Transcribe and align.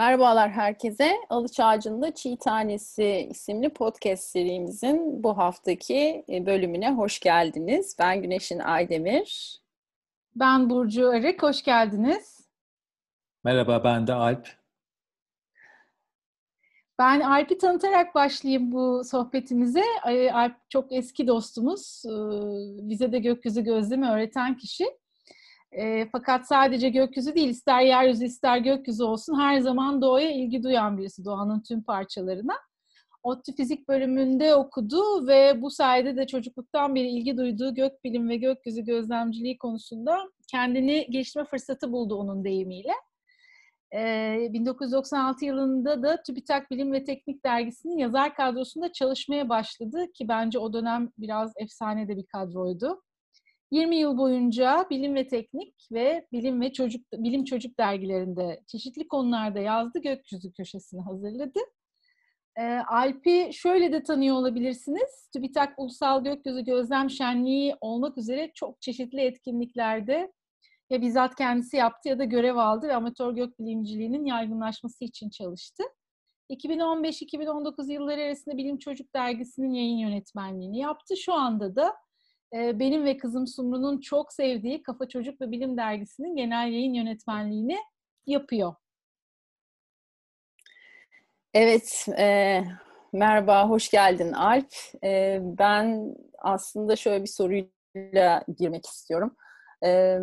Merhabalar 0.00 0.50
herkese. 0.50 1.16
Alıç 1.30 1.60
Ağacı'nda 1.60 2.14
Çiğ 2.14 2.38
Tanesi 2.38 3.28
isimli 3.30 3.68
podcast 3.68 4.24
serimizin 4.24 5.22
bu 5.22 5.38
haftaki 5.38 6.24
e, 6.28 6.46
bölümüne 6.46 6.92
hoş 6.92 7.20
geldiniz. 7.20 7.96
Ben 7.98 8.22
Güneşin 8.22 8.58
Aydemir. 8.58 9.60
Ben 10.36 10.70
Burcu 10.70 11.08
Arık, 11.08 11.42
hoş 11.42 11.62
geldiniz. 11.62 12.48
Merhaba, 13.44 13.84
ben 13.84 14.06
de 14.06 14.12
Alp. 14.12 14.48
Ben 16.98 17.20
Alp'i 17.20 17.58
tanıtarak 17.58 18.14
başlayayım 18.14 18.72
bu 18.72 19.02
sohbetimize. 19.04 19.84
Alp 20.32 20.54
çok 20.68 20.92
eski 20.92 21.26
dostumuz. 21.26 22.02
Ee, 22.06 22.10
bize 22.88 23.12
de 23.12 23.18
gökyüzü 23.18 23.64
gözlemi 23.64 24.10
öğreten 24.10 24.56
kişi. 24.56 24.99
E, 25.72 26.08
fakat 26.12 26.46
sadece 26.46 26.88
gökyüzü 26.88 27.34
değil, 27.34 27.48
ister 27.48 27.80
yeryüzü 27.80 28.24
ister 28.24 28.58
gökyüzü 28.58 29.04
olsun 29.04 29.40
her 29.40 29.60
zaman 29.60 30.02
doğaya 30.02 30.30
ilgi 30.30 30.62
duyan 30.62 30.98
birisi, 30.98 31.24
doğanın 31.24 31.60
tüm 31.60 31.82
parçalarına. 31.82 32.54
ODTÜ 33.22 33.56
fizik 33.56 33.88
bölümünde 33.88 34.54
okudu 34.54 35.26
ve 35.26 35.62
bu 35.62 35.70
sayede 35.70 36.16
de 36.16 36.26
çocukluktan 36.26 36.94
beri 36.94 37.08
ilgi 37.08 37.36
duyduğu 37.36 37.74
gökbilim 37.74 38.28
ve 38.28 38.36
gökyüzü 38.36 38.82
gözlemciliği 38.82 39.58
konusunda 39.58 40.30
kendini 40.50 41.06
geliştirme 41.10 41.46
fırsatı 41.46 41.92
buldu 41.92 42.14
onun 42.14 42.44
deyimiyle. 42.44 42.92
Ee, 43.94 44.48
1996 44.52 45.44
yılında 45.44 46.02
da 46.02 46.22
TÜBİTAK 46.22 46.70
Bilim 46.70 46.92
ve 46.92 47.04
Teknik 47.04 47.44
Dergisi'nin 47.44 47.98
yazar 47.98 48.34
kadrosunda 48.34 48.92
çalışmaya 48.92 49.48
başladı 49.48 50.12
ki 50.12 50.28
bence 50.28 50.58
o 50.58 50.72
dönem 50.72 51.10
biraz 51.18 51.52
efsane 51.56 52.08
de 52.08 52.16
bir 52.16 52.26
kadroydu. 52.26 53.02
20 53.70 53.96
yıl 53.96 54.18
boyunca 54.18 54.86
bilim 54.90 55.14
ve 55.14 55.28
teknik 55.28 55.88
ve 55.92 56.26
bilim 56.32 56.60
ve 56.60 56.72
çocuk 56.72 57.12
bilim 57.12 57.44
çocuk 57.44 57.78
dergilerinde 57.78 58.62
çeşitli 58.66 59.08
konularda 59.08 59.58
yazdı. 59.58 59.98
Gökyüzü 59.98 60.52
köşesini 60.52 61.02
hazırladı. 61.02 61.60
E, 62.56 62.62
Alp'i 62.88 63.50
şöyle 63.52 63.92
de 63.92 64.02
tanıyor 64.02 64.36
olabilirsiniz. 64.36 65.28
TÜBİTAK 65.32 65.74
Ulusal 65.78 66.24
Gökyüzü 66.24 66.64
Gözlem 66.64 67.10
Şenliği 67.10 67.76
olmak 67.80 68.18
üzere 68.18 68.50
çok 68.54 68.82
çeşitli 68.82 69.20
etkinliklerde 69.20 70.32
ya 70.90 71.02
bizzat 71.02 71.34
kendisi 71.34 71.76
yaptı 71.76 72.08
ya 72.08 72.18
da 72.18 72.24
görev 72.24 72.56
aldı 72.56 72.88
ve 72.88 72.94
amatör 72.94 73.34
gökbilimciliğinin 73.34 74.24
yaygınlaşması 74.24 75.04
için 75.04 75.30
çalıştı. 75.30 75.82
2015-2019 76.50 77.92
yılları 77.92 78.20
arasında 78.20 78.56
Bilim 78.56 78.78
Çocuk 78.78 79.14
Dergisi'nin 79.14 79.72
yayın 79.72 79.98
yönetmenliğini 79.98 80.78
yaptı. 80.78 81.16
Şu 81.16 81.34
anda 81.34 81.76
da 81.76 81.96
benim 82.52 83.04
ve 83.04 83.16
kızım 83.16 83.46
Sumru'nun 83.46 84.00
çok 84.00 84.32
sevdiği 84.32 84.82
Kafa 84.82 85.08
Çocuk 85.08 85.40
ve 85.40 85.50
Bilim 85.50 85.76
Dergisi'nin 85.76 86.36
genel 86.36 86.72
yayın 86.72 86.94
yönetmenliğini 86.94 87.78
yapıyor. 88.26 88.74
Evet, 91.54 92.06
e, 92.18 92.60
merhaba, 93.12 93.68
hoş 93.68 93.90
geldin 93.90 94.32
Alp. 94.32 94.72
E, 95.04 95.38
ben 95.42 96.14
aslında 96.38 96.96
şöyle 96.96 97.22
bir 97.22 97.28
soruyla 97.28 98.44
girmek 98.58 98.86
istiyorum. 98.86 99.36
E, 99.84 100.18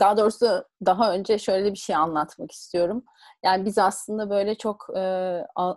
daha 0.00 0.16
doğrusu 0.16 0.64
daha 0.86 1.14
önce 1.14 1.38
şöyle 1.38 1.72
bir 1.72 1.78
şey 1.78 1.96
anlatmak 1.96 2.52
istiyorum. 2.52 3.04
Yani 3.44 3.64
biz 3.64 3.78
aslında 3.78 4.30
böyle 4.30 4.54
çok 4.54 4.86
e, 4.96 5.00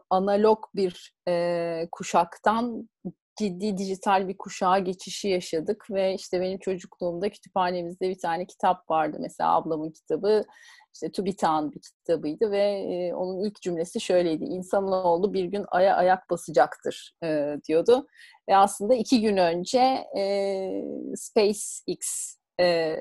analog 0.09 0.63
bir 0.75 1.15
e, 1.27 1.87
kuşaktan 1.91 2.89
ciddi 3.39 3.77
dijital 3.77 4.27
bir 4.27 4.37
kuşağa 4.37 4.79
geçişi 4.79 5.27
yaşadık 5.27 5.87
ve 5.91 6.13
işte 6.13 6.41
benim 6.41 6.59
çocukluğumda 6.59 7.29
kütüphanemizde 7.29 8.09
bir 8.09 8.19
tane 8.19 8.45
kitap 8.45 8.89
vardı. 8.89 9.17
Mesela 9.19 9.55
ablamın 9.55 9.91
kitabı 9.91 10.45
işte 10.93 11.11
TÜBİTAK'ın 11.11 11.71
bir 11.71 11.79
kitabıydı 11.79 12.51
ve 12.51 12.63
e, 12.63 13.13
onun 13.13 13.43
ilk 13.43 13.61
cümlesi 13.61 14.01
şöyleydi. 14.01 14.43
İnsanoğlu 14.43 15.33
bir 15.33 15.45
gün 15.45 15.65
aya 15.67 15.95
ayak 15.95 16.29
basacaktır 16.29 17.13
e, 17.23 17.55
diyordu. 17.67 18.07
Ve 18.49 18.57
aslında 18.57 18.95
iki 18.95 19.21
gün 19.21 19.37
önce 19.37 19.79
e, 20.17 20.83
SpaceX 21.15 22.35
e, 22.59 22.95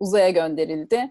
uzaya 0.00 0.30
gönderildi. 0.30 1.10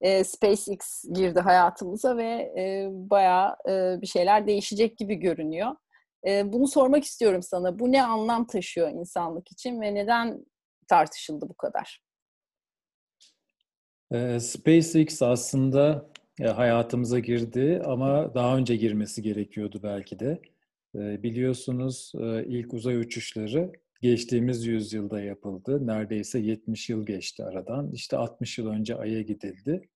E, 0.00 0.24
SpaceX 0.24 1.04
girdi 1.14 1.40
hayatımıza 1.40 2.16
ve 2.16 2.52
e, 2.58 2.88
bayağı 2.92 3.56
e, 3.68 4.00
bir 4.00 4.06
şeyler 4.06 4.46
değişecek 4.46 4.98
gibi 4.98 5.14
görünüyor. 5.14 5.76
Bunu 6.24 6.68
sormak 6.68 7.04
istiyorum 7.04 7.42
sana. 7.42 7.78
Bu 7.78 7.92
ne 7.92 8.02
anlam 8.02 8.46
taşıyor 8.46 8.90
insanlık 8.90 9.52
için 9.52 9.80
ve 9.80 9.94
neden 9.94 10.46
tartışıldı 10.88 11.48
bu 11.48 11.54
kadar? 11.54 12.02
SpaceX 14.40 15.22
aslında 15.22 16.10
hayatımıza 16.40 17.18
girdi 17.18 17.82
ama 17.84 18.34
daha 18.34 18.56
önce 18.56 18.76
girmesi 18.76 19.22
gerekiyordu 19.22 19.80
belki 19.82 20.18
de. 20.18 20.42
Biliyorsunuz 20.94 22.12
ilk 22.46 22.74
uzay 22.74 22.96
uçuşları 22.96 23.72
geçtiğimiz 24.02 24.66
yüzyılda 24.66 25.20
yapıldı. 25.20 25.86
Neredeyse 25.86 26.38
70 26.38 26.90
yıl 26.90 27.06
geçti 27.06 27.44
aradan. 27.44 27.92
İşte 27.92 28.16
60 28.16 28.58
yıl 28.58 28.66
önce 28.66 28.96
Ay'a 28.96 29.20
gidildi. 29.20 29.88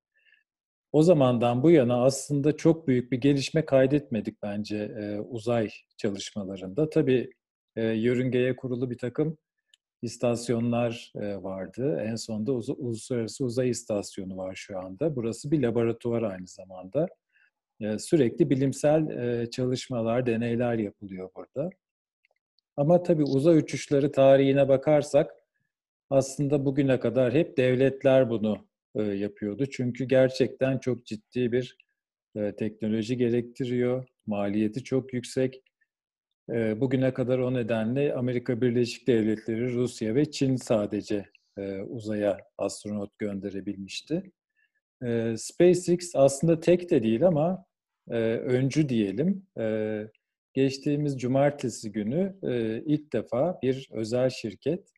O 0.93 1.03
zamandan 1.03 1.63
bu 1.63 1.71
yana 1.71 2.05
aslında 2.05 2.57
çok 2.57 2.89
büyük 2.89 3.13
bir 3.13 3.21
gelişme 3.21 3.65
kaydetmedik 3.65 4.43
bence 4.43 4.77
e, 4.77 5.21
uzay 5.21 5.71
çalışmalarında. 5.97 6.91
Tabii 6.91 7.31
e, 7.77 7.83
yörüngeye 7.85 8.57
kurulu 8.57 8.91
bir 8.91 8.99
takım 8.99 9.39
istasyonlar 10.03 11.13
e, 11.17 11.43
vardı. 11.43 12.03
En 12.07 12.15
sonunda 12.17 12.53
Uz- 12.53 12.69
Uluslararası 12.79 13.45
Uzay 13.45 13.71
İstasyonu 13.71 14.37
var 14.37 14.55
şu 14.55 14.79
anda. 14.79 15.17
Burası 15.17 15.51
bir 15.51 15.63
laboratuvar 15.63 16.23
aynı 16.23 16.47
zamanda. 16.47 17.09
E, 17.81 17.99
sürekli 17.99 18.51
bilimsel 18.51 19.09
e, 19.09 19.51
çalışmalar, 19.51 20.27
deneyler 20.27 20.75
yapılıyor 20.75 21.31
burada. 21.37 21.71
Ama 22.77 23.03
tabii 23.03 23.25
uzay 23.25 23.59
uçuşları 23.59 24.13
tarihine 24.13 24.69
bakarsak 24.69 25.31
aslında 26.11 26.65
bugüne 26.65 27.01
kadar 27.01 27.35
hep 27.35 27.57
devletler 27.57 28.31
bunu 28.31 28.68
e, 28.99 29.03
yapıyordu. 29.03 29.67
Çünkü 29.67 30.05
gerçekten 30.05 30.79
çok 30.79 31.07
ciddi 31.07 31.53
bir 31.53 31.77
e, 32.37 32.57
teknoloji 32.57 33.17
gerektiriyor. 33.17 34.09
Maliyeti 34.27 34.85
çok 34.85 35.15
yüksek. 35.15 35.63
E, 36.51 36.81
bugüne 36.81 37.15
kadar 37.15 37.39
o 37.39 37.55
nedenle 37.55 38.15
Amerika 38.15 38.61
Birleşik 38.61 39.07
Devletleri, 39.07 39.75
Rusya 39.75 40.15
ve 40.15 40.31
Çin 40.31 40.57
sadece 40.57 41.25
uzaya 41.89 42.39
astronot 42.59 43.19
gönderebilmişti. 43.19 44.33
SpaceX 45.37 46.11
aslında 46.15 46.61
tek 46.61 46.91
de 46.91 47.03
değil 47.03 47.27
ama 47.27 47.65
öncü 48.09 48.89
diyelim. 48.89 49.47
Geçtiğimiz 50.55 51.19
cumartesi 51.19 51.93
günü 51.93 52.39
ilk 52.87 53.13
defa 53.13 53.59
bir 53.63 53.89
özel 53.93 54.31
şirket 54.31 54.93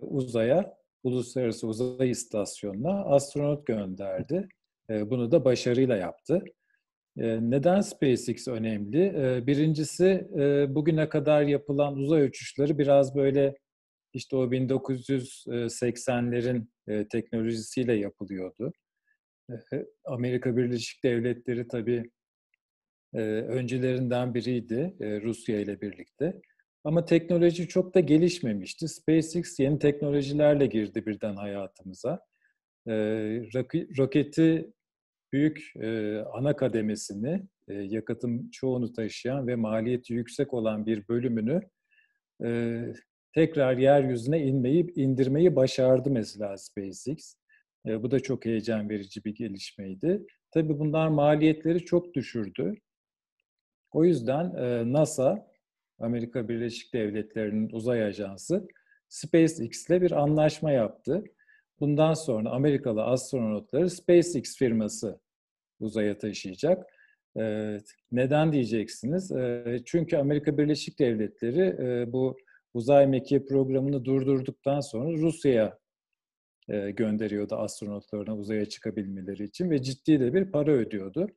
uzaya 0.00 0.76
Uluslararası 1.04 1.66
Uzay 1.66 2.10
İstasyonu'na 2.10 3.04
astronot 3.04 3.66
gönderdi. 3.66 4.48
E, 4.90 5.10
bunu 5.10 5.32
da 5.32 5.44
başarıyla 5.44 5.96
yaptı. 5.96 6.44
E, 7.18 7.50
neden 7.50 7.80
SpaceX 7.80 8.48
önemli? 8.48 9.04
E, 9.04 9.46
birincisi 9.46 10.28
bugüne 10.68 11.08
kadar 11.08 11.42
yapılan 11.42 11.96
uzay 11.96 12.24
uçuşları 12.24 12.78
biraz 12.78 13.16
böyle 13.16 13.54
işte 14.12 14.36
o 14.36 14.44
1980'lerin 14.44 16.66
teknolojisiyle 17.08 17.94
yapılıyordu. 17.94 18.72
Amerika 20.04 20.56
Birleşik 20.56 21.04
Devletleri 21.04 21.68
tabii 21.68 22.10
öncülerinden 23.48 24.34
biriydi 24.34 24.94
Rusya 25.00 25.60
ile 25.60 25.80
birlikte. 25.80 26.40
Ama 26.84 27.04
teknoloji 27.04 27.68
çok 27.68 27.94
da 27.94 28.00
gelişmemişti. 28.00 28.88
SpaceX 28.88 29.60
yeni 29.60 29.78
teknolojilerle 29.78 30.66
girdi 30.66 31.06
birden 31.06 31.36
hayatımıza. 31.36 32.20
E, 32.88 32.92
roketi 33.98 34.72
büyük 35.32 35.72
e, 35.76 36.18
ana 36.18 36.56
kademesini, 36.56 37.42
e, 37.68 37.74
yakıtın 37.74 38.50
çoğunu 38.50 38.92
taşıyan 38.92 39.46
ve 39.46 39.56
maliyeti 39.56 40.14
yüksek 40.14 40.54
olan 40.54 40.86
bir 40.86 41.08
bölümünü 41.08 41.60
e, 42.44 42.80
tekrar 43.34 43.76
yeryüzüne 43.78 44.42
inmeyi, 44.46 44.92
indirmeyi 44.94 45.56
başardı 45.56 46.10
mesela 46.10 46.56
SpaceX. 46.58 47.36
E, 47.86 48.02
bu 48.02 48.10
da 48.10 48.20
çok 48.20 48.44
heyecan 48.44 48.90
verici 48.90 49.24
bir 49.24 49.34
gelişmeydi. 49.34 50.26
Tabii 50.50 50.78
bunlar 50.78 51.08
maliyetleri 51.08 51.84
çok 51.84 52.14
düşürdü. 52.14 52.74
O 53.92 54.04
yüzden 54.04 54.54
e, 54.54 54.92
NASA 54.92 55.53
Amerika 55.98 56.48
Birleşik 56.48 56.94
Devletleri'nin 56.94 57.68
uzay 57.72 58.04
ajansı 58.04 58.68
SpaceX 59.08 59.90
ile 59.90 60.02
bir 60.02 60.12
anlaşma 60.12 60.70
yaptı. 60.72 61.24
Bundan 61.80 62.14
sonra 62.14 62.50
Amerikalı 62.50 63.04
astronotları 63.04 63.90
SpaceX 63.90 64.56
firması 64.56 65.20
uzaya 65.80 66.18
taşıyacak. 66.18 66.86
Ee, 67.38 67.78
neden 68.12 68.52
diyeceksiniz? 68.52 69.32
Ee, 69.32 69.82
çünkü 69.86 70.16
Amerika 70.16 70.58
Birleşik 70.58 70.98
Devletleri 70.98 71.60
e, 71.60 72.12
bu 72.12 72.36
uzay 72.74 73.06
mekiği 73.06 73.44
programını 73.46 74.04
durdurduktan 74.04 74.80
sonra 74.80 75.12
Rusya'ya 75.12 75.78
e, 76.68 76.90
gönderiyordu 76.90 77.54
astronotlarına 77.54 78.36
uzaya 78.36 78.66
çıkabilmeleri 78.66 79.44
için 79.44 79.70
ve 79.70 79.82
ciddi 79.82 80.20
de 80.20 80.34
bir 80.34 80.52
para 80.52 80.70
ödüyordu. 80.70 81.28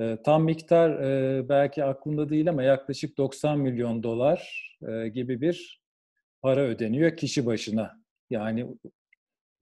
E, 0.00 0.18
tam 0.24 0.44
miktar 0.44 0.90
e, 0.90 1.48
belki 1.48 1.84
aklımda 1.84 2.28
değil 2.28 2.48
ama 2.48 2.62
yaklaşık 2.62 3.18
90 3.18 3.58
milyon 3.58 4.02
dolar 4.02 4.68
gibi 5.12 5.40
bir 5.40 5.82
para 6.42 6.60
ödeniyor 6.60 7.16
kişi 7.16 7.46
başına. 7.46 8.02
Yani 8.30 8.66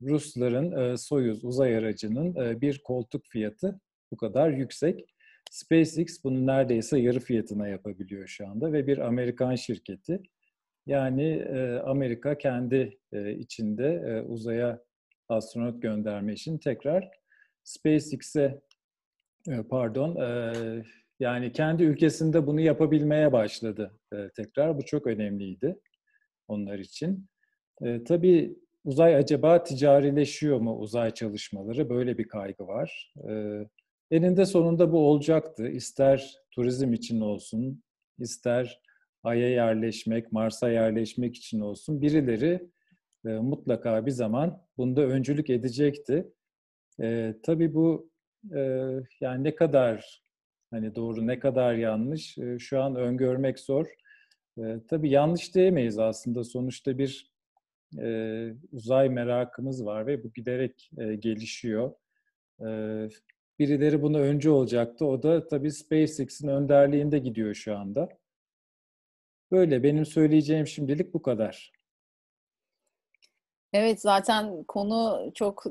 Rusların 0.02 0.96
Soyuz 0.96 1.44
uzay 1.44 1.76
aracının 1.76 2.60
bir 2.60 2.82
koltuk 2.82 3.26
fiyatı 3.26 3.80
bu 4.12 4.16
kadar 4.16 4.50
yüksek. 4.50 5.04
SpaceX 5.50 6.24
bunu 6.24 6.46
neredeyse 6.46 6.98
yarı 6.98 7.20
fiyatına 7.20 7.68
yapabiliyor 7.68 8.26
şu 8.26 8.48
anda 8.48 8.72
ve 8.72 8.86
bir 8.86 8.98
Amerikan 8.98 9.54
şirketi. 9.54 10.22
Yani 10.86 11.32
e, 11.32 11.78
Amerika 11.78 12.38
kendi 12.38 12.98
e, 13.12 13.32
içinde 13.32 13.86
e, 14.06 14.20
uzaya 14.20 14.82
astronot 15.28 15.82
gönderme 15.82 16.32
için 16.32 16.58
tekrar 16.58 17.10
SpaceX'e 17.64 18.42
e, 18.42 18.60
pardon 19.70 20.16
e, 20.16 20.52
yani 21.20 21.52
kendi 21.52 21.82
ülkesinde 21.82 22.46
bunu 22.46 22.60
yapabilmeye 22.60 23.32
başladı 23.32 23.98
e, 24.12 24.16
tekrar. 24.36 24.78
Bu 24.78 24.84
çok 24.84 25.06
önemliydi 25.06 25.76
onlar 26.48 26.78
için. 26.78 27.26
Tabii 28.08 28.56
uzay 28.84 29.16
acaba 29.16 29.62
ticarileşiyor 29.62 30.60
mu 30.60 30.78
uzay 30.78 31.10
çalışmaları? 31.10 31.90
Böyle 31.90 32.18
bir 32.18 32.28
kaygı 32.28 32.66
var. 32.66 33.14
Eninde 34.10 34.46
sonunda 34.46 34.92
bu 34.92 34.98
olacaktı. 34.98 35.68
İster 35.68 36.34
turizm 36.50 36.92
için 36.92 37.20
olsun, 37.20 37.82
ister 38.18 38.80
Ay'a 39.22 39.48
yerleşmek, 39.48 40.32
Mars'a 40.32 40.70
yerleşmek 40.70 41.36
için 41.36 41.60
olsun 41.60 42.02
birileri 42.02 42.70
mutlaka 43.24 44.06
bir 44.06 44.10
zaman 44.10 44.62
bunda 44.76 45.02
öncülük 45.02 45.50
edecekti. 45.50 46.32
Tabii 47.42 47.74
bu 47.74 48.09
e, 48.54 48.60
yani 49.20 49.44
ne 49.44 49.54
kadar 49.54 50.22
hani 50.70 50.94
doğru 50.94 51.26
ne 51.26 51.38
kadar 51.38 51.74
yanlış 51.74 52.38
e, 52.38 52.58
şu 52.58 52.82
an 52.82 52.96
öngörmek 52.96 53.58
zor. 53.58 53.86
E, 54.58 54.62
tabii 54.88 55.10
yanlış 55.10 55.54
diyemeyiz 55.54 55.98
aslında 55.98 56.44
sonuçta 56.44 56.98
bir 56.98 57.30
e, 57.98 58.48
uzay 58.72 59.08
merakımız 59.08 59.84
var 59.86 60.06
ve 60.06 60.24
bu 60.24 60.32
giderek 60.32 60.90
e, 60.98 61.14
gelişiyor. 61.14 61.92
E, 62.60 62.66
birileri 63.58 64.02
bunu 64.02 64.18
önce 64.18 64.50
olacaktı. 64.50 65.06
O 65.06 65.22
da 65.22 65.48
tabii 65.48 65.70
SpaceX'in 65.70 66.48
önderliğinde 66.48 67.18
gidiyor 67.18 67.54
şu 67.54 67.76
anda. 67.76 68.08
Böyle 69.50 69.82
benim 69.82 70.06
söyleyeceğim 70.06 70.66
şimdilik 70.66 71.14
bu 71.14 71.22
kadar. 71.22 71.72
Evet 73.72 74.00
zaten 74.00 74.64
konu 74.64 75.30
çok 75.34 75.64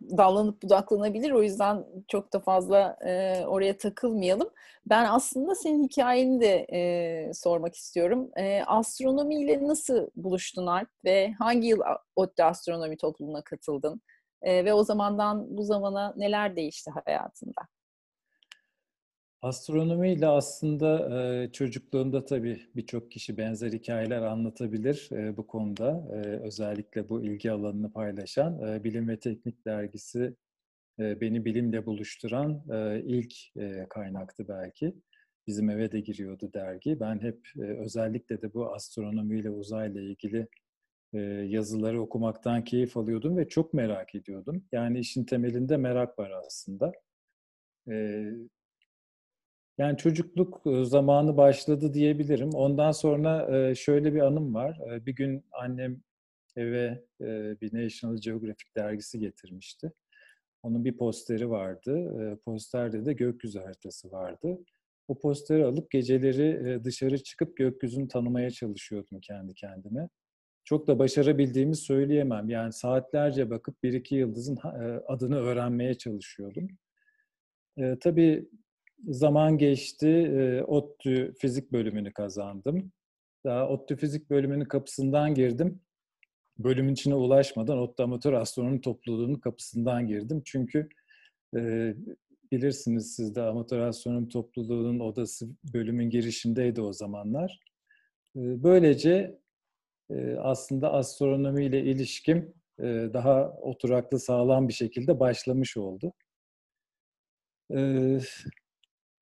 dallanıp 0.00 0.62
budaklanabilir. 0.62 1.30
O 1.30 1.42
yüzden 1.42 1.84
çok 2.08 2.32
da 2.32 2.40
fazla 2.40 2.96
e, 3.06 3.44
oraya 3.46 3.78
takılmayalım. 3.78 4.50
Ben 4.86 5.04
aslında 5.04 5.54
senin 5.54 5.84
hikayeni 5.84 6.40
de 6.40 6.66
e, 6.72 7.34
sormak 7.34 7.74
istiyorum. 7.74 8.30
E, 8.36 8.62
astronomiyle 8.66 9.68
nasıl 9.68 10.08
buluştun 10.16 10.66
Alp 10.66 10.88
ve 11.04 11.32
hangi 11.38 11.68
yıl 11.68 11.80
ODTÜ 12.16 12.42
Astronomi 12.42 12.96
Topluluğu'na 12.96 13.42
katıldın? 13.42 14.02
E, 14.42 14.64
ve 14.64 14.72
o 14.72 14.84
zamandan 14.84 15.56
bu 15.56 15.62
zamana 15.62 16.14
neler 16.16 16.56
değişti 16.56 16.90
hayatında? 17.04 17.60
Astronomiyle 19.42 20.26
aslında 20.26 21.20
e, 21.20 21.52
çocukluğunda 21.52 22.24
tabii 22.24 22.66
birçok 22.76 23.10
kişi 23.10 23.36
benzer 23.38 23.72
hikayeler 23.72 24.22
anlatabilir 24.22 25.08
bu 25.36 25.46
konuda. 25.46 26.08
Özellikle 26.42 27.08
bu 27.08 27.22
ilgi 27.24 27.50
alanını 27.50 27.92
paylaşan 27.92 28.84
Bilim 28.84 29.08
ve 29.08 29.18
Teknik 29.18 29.66
Dergisi 29.66 30.34
beni 30.98 31.44
bilimle 31.44 31.86
buluşturan 31.86 32.62
ilk 33.04 33.34
kaynaktı 33.90 34.48
belki. 34.48 34.94
Bizim 35.46 35.70
eve 35.70 35.92
de 35.92 36.00
giriyordu 36.00 36.50
dergi. 36.54 37.00
Ben 37.00 37.20
hep 37.22 37.48
özellikle 37.56 38.42
de 38.42 38.54
bu 38.54 38.74
astronomiyle 38.74 39.50
uzayla 39.50 40.00
ilgili 40.00 40.48
yazıları 41.52 42.02
okumaktan 42.02 42.64
keyif 42.64 42.96
alıyordum 42.96 43.36
ve 43.36 43.48
çok 43.48 43.74
merak 43.74 44.14
ediyordum. 44.14 44.64
Yani 44.72 44.98
işin 44.98 45.24
temelinde 45.24 45.76
merak 45.76 46.18
var 46.18 46.30
aslında. 46.46 46.92
E, 49.80 49.82
yani 49.82 49.96
çocukluk 49.96 50.62
zamanı 50.82 51.36
başladı 51.36 51.94
diyebilirim. 51.94 52.50
Ondan 52.50 52.92
sonra 52.92 53.74
şöyle 53.74 54.14
bir 54.14 54.20
anım 54.20 54.54
var. 54.54 54.80
Bir 55.06 55.12
gün 55.12 55.44
annem 55.52 56.02
eve 56.56 57.04
bir 57.60 57.84
National 57.84 58.16
Geographic 58.16 58.70
dergisi 58.76 59.18
getirmişti. 59.18 59.92
Onun 60.62 60.84
bir 60.84 60.96
posteri 60.96 61.50
vardı. 61.50 62.12
Posterde 62.44 63.06
de 63.06 63.12
gökyüzü 63.12 63.58
haritası 63.58 64.10
vardı. 64.10 64.58
O 65.08 65.18
posteri 65.18 65.64
alıp 65.64 65.90
geceleri 65.90 66.80
dışarı 66.84 67.22
çıkıp 67.22 67.56
gökyüzünü 67.56 68.08
tanımaya 68.08 68.50
çalışıyordum 68.50 69.20
kendi 69.20 69.54
kendime. 69.54 70.08
Çok 70.64 70.86
da 70.86 70.98
başarabildiğimi 70.98 71.76
söyleyemem. 71.76 72.48
Yani 72.48 72.72
saatlerce 72.72 73.50
bakıp 73.50 73.82
bir 73.82 73.92
iki 73.92 74.14
yıldızın 74.14 74.58
adını 75.08 75.36
öğrenmeye 75.36 75.94
çalışıyordum. 75.94 76.68
Tabii 78.00 78.48
zaman 79.08 79.58
geçti. 79.58 80.08
E, 80.08 80.62
ODTÜ 80.62 81.34
fizik 81.38 81.72
bölümünü 81.72 82.12
kazandım. 82.12 82.92
Daha 83.44 83.68
ODTÜ 83.68 83.96
fizik 83.96 84.30
bölümünün 84.30 84.64
kapısından 84.64 85.34
girdim. 85.34 85.80
Bölümün 86.58 86.92
içine 86.92 87.14
ulaşmadan 87.14 87.78
ODTÜ 87.78 88.02
Amatör 88.02 88.32
Astronomi 88.32 88.80
Topluluğu'nun 88.80 89.34
kapısından 89.34 90.06
girdim. 90.06 90.42
Çünkü 90.44 90.88
e, 91.56 91.94
bilirsiniz 92.52 93.14
siz 93.16 93.34
de 93.34 93.42
Amatör 93.42 93.78
Astronomi 93.78 94.28
Topluluğu'nun 94.28 95.00
odası 95.00 95.48
bölümün 95.74 96.10
girişindeydi 96.10 96.80
o 96.80 96.92
zamanlar. 96.92 97.60
E, 98.36 98.62
böylece 98.62 99.38
e, 100.10 100.34
aslında 100.34 100.92
astronomiyle 100.92 101.82
ilişkim 101.82 102.54
e, 102.78 102.84
daha 103.12 103.50
oturaklı, 103.50 104.20
sağlam 104.20 104.68
bir 104.68 104.72
şekilde 104.72 105.20
başlamış 105.20 105.76
oldu. 105.76 106.12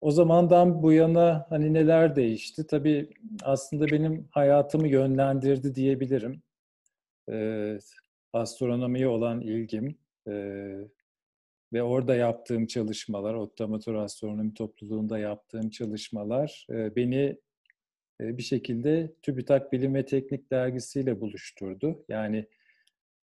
O 0.04 0.12
zamandan 0.12 0.84
bu 0.84 0.94
yana 0.94 1.46
hani 1.50 1.74
neler 1.74 2.16
değişti? 2.16 2.68
Tabii 2.68 3.10
aslında 3.44 3.88
benim 3.88 4.28
hayatımı 4.32 4.88
yönlendirdi 4.88 5.76
diyebilirim. 5.76 6.42
Ee, 7.30 7.78
astronomiye 8.34 9.08
olan 9.08 9.42
ilgim 9.42 9.98
e, 10.28 10.34
ve 11.74 11.84
orada 11.84 12.16
yaptığım 12.16 12.66
çalışmalar, 12.66 13.34
Otomatör 13.34 13.96
Astronomi 13.96 14.54
Topluluğu'nda 14.54 15.20
yaptığım 15.20 15.70
çalışmalar 15.70 16.68
e, 16.70 16.96
beni 16.96 17.38
e, 18.22 18.38
bir 18.38 18.44
şekilde 18.44 19.14
TÜBİTAK 19.22 19.74
Bilim 19.74 19.96
ve 19.96 20.06
Teknik 20.06 20.52
Dergisi'yle 20.52 21.22
buluşturdu. 21.22 22.06
Yani 22.10 22.38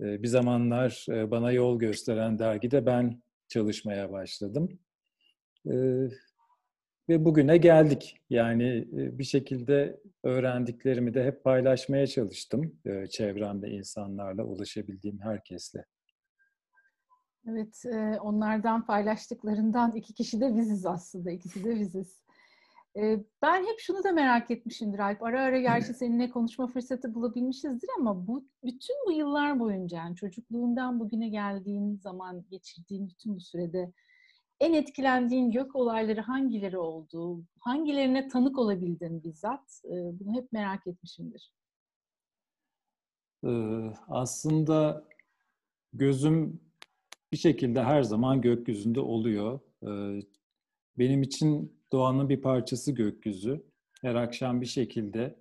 e, 0.00 0.22
bir 0.22 0.28
zamanlar 0.28 1.06
e, 1.10 1.30
bana 1.30 1.52
yol 1.52 1.78
gösteren 1.78 2.38
dergide 2.38 2.86
ben 2.86 3.22
çalışmaya 3.48 4.12
başladım. 4.12 4.78
E, 5.70 5.74
ve 7.10 7.24
bugüne 7.24 7.56
geldik. 7.56 8.20
Yani 8.30 8.88
e, 8.92 9.18
bir 9.18 9.24
şekilde 9.24 10.00
öğrendiklerimi 10.22 11.14
de 11.14 11.24
hep 11.24 11.44
paylaşmaya 11.44 12.06
çalıştım 12.06 12.74
e, 12.84 13.06
çevremde 13.06 13.68
insanlarla, 13.68 14.44
ulaşabildiğim 14.44 15.20
herkesle. 15.20 15.84
Evet, 17.48 17.82
e, 17.84 18.20
onlardan 18.20 18.86
paylaştıklarından 18.86 19.92
iki 19.92 20.14
kişi 20.14 20.40
de 20.40 20.56
biziz 20.56 20.86
aslında, 20.86 21.30
ikisi 21.30 21.64
de 21.64 21.80
biziz. 21.80 22.20
Ben 23.42 23.62
hep 23.62 23.78
şunu 23.78 24.04
da 24.04 24.12
merak 24.12 24.50
etmişimdir 24.50 24.98
Alp. 24.98 25.22
Ara 25.22 25.42
ara 25.42 25.60
gerçi 25.60 25.94
seninle 25.94 26.30
konuşma 26.30 26.66
fırsatı 26.66 27.14
bulabilmişizdir 27.14 27.88
ama 27.98 28.26
bu 28.26 28.44
bütün 28.64 28.96
bu 29.06 29.12
yıllar 29.12 29.60
boyunca 29.60 29.98
yani 29.98 30.16
çocukluğundan 30.16 31.00
bugüne 31.00 31.28
geldiğin 31.28 31.96
zaman 31.96 32.44
geçirdiğin 32.50 33.08
bütün 33.08 33.36
bu 33.36 33.40
sürede 33.40 33.92
en 34.60 34.72
etkilendiğin 34.72 35.50
gök 35.50 35.76
olayları 35.76 36.20
hangileri 36.20 36.78
oldu? 36.78 37.44
Hangilerine 37.60 38.28
tanık 38.28 38.58
olabildin 38.58 39.24
bizzat? 39.24 39.82
Bunu 39.84 40.36
hep 40.36 40.52
merak 40.52 40.86
etmişimdir. 40.86 41.52
aslında 44.08 45.04
gözüm 45.92 46.60
bir 47.32 47.36
şekilde 47.36 47.82
her 47.82 48.02
zaman 48.02 48.40
gökyüzünde 48.40 49.00
oluyor. 49.00 49.60
benim 50.98 51.22
için 51.22 51.80
doğanın 51.92 52.28
bir 52.28 52.40
parçası 52.40 52.92
gökyüzü. 52.92 53.64
Her 54.00 54.14
akşam 54.14 54.60
bir 54.60 54.66
şekilde 54.66 55.36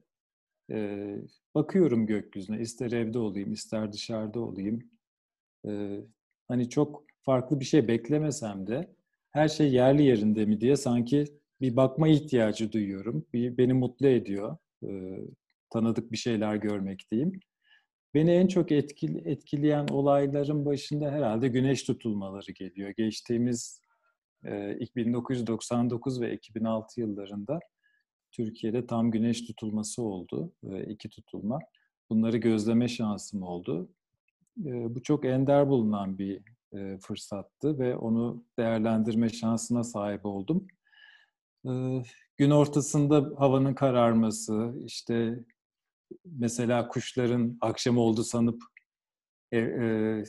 bakıyorum 1.55 2.05
gökyüzüne. 2.07 2.61
İster 2.61 2.91
evde 2.91 3.19
olayım, 3.19 3.53
ister 3.53 3.93
dışarıda 3.93 4.39
olayım. 4.39 4.91
hani 6.47 6.69
çok 6.69 7.03
farklı 7.21 7.59
bir 7.59 7.65
şey 7.65 7.87
beklemesem 7.87 8.67
de 8.67 8.95
her 9.31 9.47
şey 9.47 9.71
yerli 9.71 10.03
yerinde 10.03 10.45
mi 10.45 10.61
diye 10.61 10.75
sanki 10.75 11.25
bir 11.61 11.75
bakma 11.75 12.07
ihtiyacı 12.07 12.71
duyuyorum. 12.71 13.25
Bir, 13.33 13.57
beni 13.57 13.73
mutlu 13.73 14.07
ediyor. 14.07 14.57
E, 14.83 15.19
tanıdık 15.69 16.11
bir 16.11 16.17
şeyler 16.17 16.55
görmek 16.55 17.11
diyeyim. 17.11 17.39
beni 18.13 18.31
en 18.31 18.47
çok 18.47 18.71
etkili, 18.71 19.29
etkileyen 19.29 19.87
olayların 19.87 20.65
başında 20.65 21.11
herhalde 21.11 21.47
güneş 21.47 21.83
tutulmaları 21.83 22.51
geliyor. 22.51 22.89
Geçtiğimiz 22.97 23.81
e, 24.45 24.79
1999 24.95 26.21
ve 26.21 26.33
2006 26.33 27.01
yıllarında 27.01 27.59
Türkiye'de 28.31 28.87
tam 28.87 29.11
güneş 29.11 29.45
tutulması 29.47 30.01
oldu. 30.03 30.53
E, 30.63 30.83
iki 30.83 31.09
tutulma. 31.09 31.59
Bunları 32.09 32.37
gözleme 32.37 32.87
şansım 32.87 33.43
oldu. 33.43 33.89
E, 34.65 34.95
bu 34.95 35.03
çok 35.03 35.25
ender 35.25 35.69
bulunan 35.69 36.17
bir 36.17 36.41
e, 36.73 36.97
fırsattı 36.97 37.79
ve 37.79 37.95
onu 37.95 38.43
değerlendirme 38.59 39.29
şansına 39.29 39.83
sahip 39.83 40.25
oldum. 40.25 40.67
E, 41.65 41.71
gün 42.37 42.49
ortasında 42.49 43.31
havanın 43.37 43.73
kararması, 43.73 44.73
işte 44.85 45.43
mesela 46.25 46.87
kuşların 46.87 47.57
akşam 47.61 47.97
oldu 47.97 48.23
sanıp 48.23 48.61
e, 49.51 49.57
e, 49.57 50.23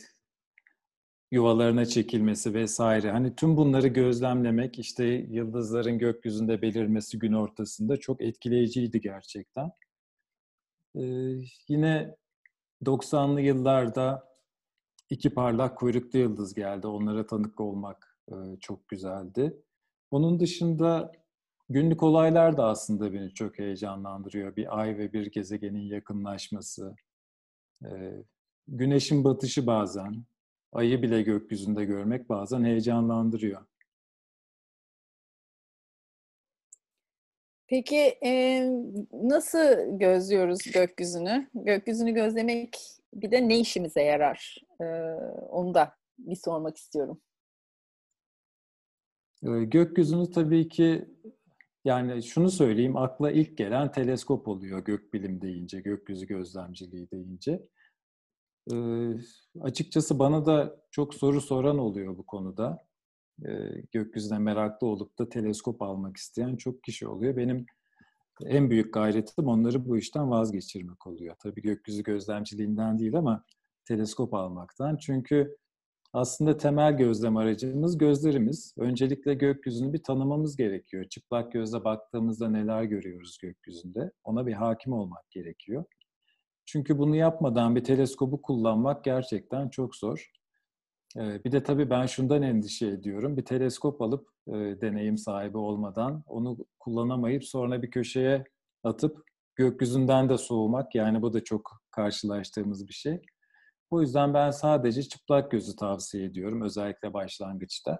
yuvalarına 1.30 1.86
çekilmesi 1.86 2.54
vesaire. 2.54 3.10
Hani 3.10 3.34
tüm 3.36 3.56
bunları 3.56 3.88
gözlemlemek, 3.88 4.78
işte 4.78 5.04
yıldızların 5.04 5.98
gökyüzünde 5.98 6.62
belirmesi 6.62 7.18
gün 7.18 7.32
ortasında 7.32 7.96
çok 7.96 8.22
etkileyiciydi 8.22 9.00
gerçekten. 9.00 9.70
Ee, 10.96 11.00
yine 11.68 12.16
90'lı 12.84 13.40
yıllarda 13.40 14.29
iki 15.10 15.34
parlak 15.34 15.78
kuyruklu 15.78 16.18
yıldız 16.18 16.54
geldi. 16.54 16.86
Onlara 16.86 17.26
tanık 17.26 17.60
olmak 17.60 18.16
e, 18.28 18.34
çok 18.60 18.88
güzeldi. 18.88 19.62
Onun 20.10 20.40
dışında 20.40 21.12
günlük 21.68 22.02
olaylar 22.02 22.56
da 22.56 22.64
aslında 22.64 23.12
beni 23.12 23.34
çok 23.34 23.58
heyecanlandırıyor. 23.58 24.56
Bir 24.56 24.80
ay 24.80 24.98
ve 24.98 25.12
bir 25.12 25.26
gezegenin 25.26 25.82
yakınlaşması, 25.82 26.96
e, 27.84 27.88
güneşin 28.68 29.24
batışı 29.24 29.66
bazen, 29.66 30.24
ayı 30.72 31.02
bile 31.02 31.22
gökyüzünde 31.22 31.84
görmek 31.84 32.28
bazen 32.28 32.64
heyecanlandırıyor. 32.64 33.66
Peki 37.66 38.18
e, 38.24 38.62
nasıl 39.12 39.98
gözlüyoruz 39.98 40.60
gökyüzünü? 40.72 41.48
Gökyüzünü 41.54 42.14
gözlemek 42.14 42.99
bir 43.12 43.30
de 43.30 43.48
ne 43.48 43.60
işimize 43.60 44.02
yarar? 44.02 44.56
E, 44.80 44.84
onu 45.48 45.74
da 45.74 45.94
bir 46.18 46.36
sormak 46.36 46.76
istiyorum. 46.76 47.20
E, 49.42 49.64
gökyüzünü 49.64 50.30
tabii 50.30 50.68
ki 50.68 51.08
yani 51.84 52.22
şunu 52.22 52.50
söyleyeyim 52.50 52.96
akla 52.96 53.30
ilk 53.30 53.58
gelen 53.58 53.92
teleskop 53.92 54.48
oluyor 54.48 54.84
gökbilim 54.84 55.40
deyince, 55.40 55.80
gökyüzü 55.80 56.26
gözlemciliği 56.26 57.10
deyince. 57.10 57.62
E, 58.72 58.76
açıkçası 59.60 60.18
bana 60.18 60.46
da 60.46 60.80
çok 60.90 61.14
soru 61.14 61.40
soran 61.40 61.78
oluyor 61.78 62.18
bu 62.18 62.26
konuda. 62.26 62.86
E, 63.44 63.50
gökyüzüne 63.92 64.38
meraklı 64.38 64.86
olup 64.86 65.18
da 65.18 65.28
teleskop 65.28 65.82
almak 65.82 66.16
isteyen 66.16 66.56
çok 66.56 66.82
kişi 66.82 67.08
oluyor. 67.08 67.36
Benim 67.36 67.66
en 68.46 68.70
büyük 68.70 68.94
gayretim 68.94 69.48
onları 69.48 69.86
bu 69.86 69.98
işten 69.98 70.30
vazgeçirmek 70.30 71.06
oluyor. 71.06 71.36
Tabii 71.42 71.62
gökyüzü 71.62 72.02
gözlemciliğinden 72.02 72.98
değil 72.98 73.16
ama 73.16 73.44
teleskop 73.84 74.34
almaktan. 74.34 74.96
Çünkü 74.96 75.56
aslında 76.12 76.56
temel 76.56 76.96
gözlem 76.96 77.36
aracımız 77.36 77.98
gözlerimiz. 77.98 78.74
Öncelikle 78.78 79.34
gökyüzünü 79.34 79.92
bir 79.92 80.02
tanımamız 80.02 80.56
gerekiyor. 80.56 81.04
Çıplak 81.04 81.52
gözle 81.52 81.84
baktığımızda 81.84 82.48
neler 82.48 82.82
görüyoruz 82.82 83.38
gökyüzünde? 83.42 84.12
Ona 84.24 84.46
bir 84.46 84.52
hakim 84.52 84.92
olmak 84.92 85.30
gerekiyor. 85.30 85.84
Çünkü 86.66 86.98
bunu 86.98 87.16
yapmadan 87.16 87.76
bir 87.76 87.84
teleskobu 87.84 88.42
kullanmak 88.42 89.04
gerçekten 89.04 89.68
çok 89.68 89.96
zor. 89.96 90.30
Bir 91.16 91.52
de 91.52 91.62
tabii 91.62 91.90
ben 91.90 92.06
şundan 92.06 92.42
endişe 92.42 92.86
ediyorum. 92.86 93.36
Bir 93.36 93.44
teleskop 93.44 94.02
alıp 94.02 94.28
deneyim 94.48 95.18
sahibi 95.18 95.58
olmadan 95.58 96.22
onu 96.26 96.56
kullanamayıp 96.78 97.44
sonra 97.44 97.82
bir 97.82 97.90
köşeye 97.90 98.44
atıp 98.84 99.24
gökyüzünden 99.56 100.28
de 100.28 100.38
soğumak 100.38 100.94
yani 100.94 101.22
bu 101.22 101.32
da 101.32 101.44
çok 101.44 101.82
karşılaştığımız 101.90 102.88
bir 102.88 102.92
şey. 102.92 103.22
O 103.90 104.00
yüzden 104.00 104.34
ben 104.34 104.50
sadece 104.50 105.02
çıplak 105.02 105.50
gözü 105.50 105.76
tavsiye 105.76 106.24
ediyorum 106.24 106.62
özellikle 106.62 107.12
başlangıçta. 107.14 107.98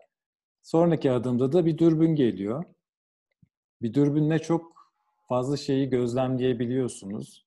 Sonraki 0.63 1.11
adımda 1.11 1.53
da 1.53 1.67
bir 1.67 1.79
dürbün 1.79 2.15
geliyor. 2.15 2.65
Bir 3.83 3.95
dürbünle 3.95 4.39
çok 4.39 4.73
fazla 5.29 5.57
şeyi 5.57 5.89
gözlemleyebiliyorsunuz. 5.91 7.47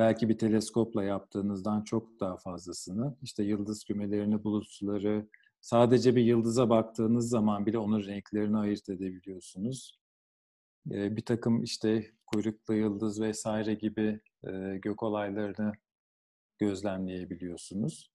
Belki 0.00 0.28
bir 0.28 0.38
teleskopla 0.38 1.04
yaptığınızdan 1.04 1.82
çok 1.84 2.20
daha 2.20 2.36
fazlasını. 2.36 3.16
İşte 3.22 3.42
yıldız 3.42 3.84
kümelerini, 3.84 4.44
bulutları, 4.44 5.28
sadece 5.60 6.16
bir 6.16 6.22
yıldıza 6.22 6.70
baktığınız 6.70 7.28
zaman 7.28 7.66
bile 7.66 7.78
onun 7.78 8.04
renklerini 8.04 8.58
ayırt 8.58 8.88
edebiliyorsunuz. 8.88 10.00
Bir 10.86 11.24
takım 11.24 11.62
işte 11.62 12.10
kuyruklu 12.26 12.74
yıldız 12.74 13.20
vesaire 13.20 13.74
gibi 13.74 14.20
gök 14.82 15.02
olaylarını 15.02 15.72
gözlemleyebiliyorsunuz. 16.58 18.10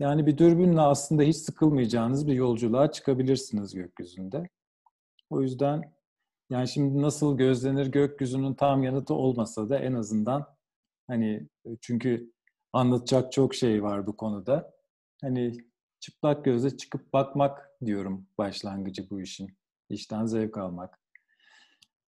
Yani 0.00 0.26
bir 0.26 0.38
dürbünle 0.38 0.80
aslında 0.80 1.22
hiç 1.22 1.36
sıkılmayacağınız 1.36 2.26
bir 2.26 2.34
yolculuğa 2.34 2.92
çıkabilirsiniz 2.92 3.74
gökyüzünde. 3.74 4.48
O 5.30 5.42
yüzden 5.42 5.92
yani 6.50 6.68
şimdi 6.68 7.02
nasıl 7.02 7.38
gözlenir 7.38 7.86
gökyüzünün 7.86 8.54
tam 8.54 8.82
yanıtı 8.82 9.14
olmasa 9.14 9.68
da 9.68 9.78
en 9.78 9.92
azından 9.92 10.46
hani 11.12 11.48
çünkü 11.80 12.32
anlatacak 12.72 13.32
çok 13.32 13.54
şey 13.54 13.82
var 13.82 14.06
bu 14.06 14.16
konuda. 14.16 14.72
Hani 15.20 15.52
çıplak 16.00 16.44
gözle 16.44 16.76
çıkıp 16.76 17.12
bakmak 17.12 17.70
diyorum 17.86 18.26
başlangıcı 18.38 19.10
bu 19.10 19.20
işin. 19.20 19.56
İşten 19.90 20.26
zevk 20.26 20.58
almak. 20.58 20.98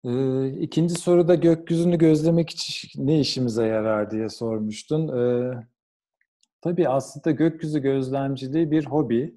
Ee, 0.05 0.49
ikinci 0.49 0.95
soruda 0.95 1.35
gökyüzünü 1.35 1.99
gözlemek 1.99 2.51
için 2.51 3.07
ne 3.07 3.21
işimize 3.21 3.67
yarar 3.67 4.11
diye 4.11 4.29
sormuştun. 4.29 5.09
Ee, 5.19 5.55
tabii 6.61 6.89
aslında 6.89 7.31
gökyüzü 7.31 7.83
gözlemciliği 7.83 8.71
bir 8.71 8.87
hobi. 8.87 9.37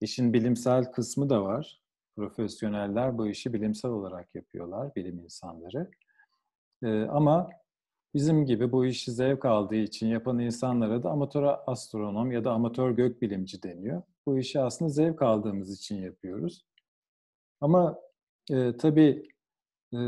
İşin 0.00 0.32
bilimsel 0.32 0.92
kısmı 0.92 1.30
da 1.30 1.44
var. 1.44 1.80
Profesyoneller 2.16 3.18
bu 3.18 3.26
işi 3.28 3.52
bilimsel 3.52 3.90
olarak 3.90 4.34
yapıyorlar, 4.34 4.94
bilim 4.94 5.18
insanları. 5.18 5.90
Ee, 6.82 7.02
ama 7.02 7.50
bizim 8.16 8.46
gibi 8.46 8.72
bu 8.72 8.86
işi 8.86 9.12
zevk 9.12 9.44
aldığı 9.44 9.74
için 9.74 10.06
yapan 10.06 10.38
insanlara 10.38 11.02
da 11.02 11.10
amatör 11.10 11.54
astronom 11.66 12.32
ya 12.32 12.44
da 12.44 12.52
amatör 12.52 12.90
gökbilimci 12.90 13.62
deniyor. 13.62 14.02
Bu 14.26 14.38
işi 14.38 14.60
aslında 14.60 14.90
zevk 14.90 15.22
aldığımız 15.22 15.72
için 15.76 16.02
yapıyoruz. 16.02 16.64
Ama 17.60 17.98
e, 18.50 18.76
tabii 18.76 19.28
e, 19.94 19.98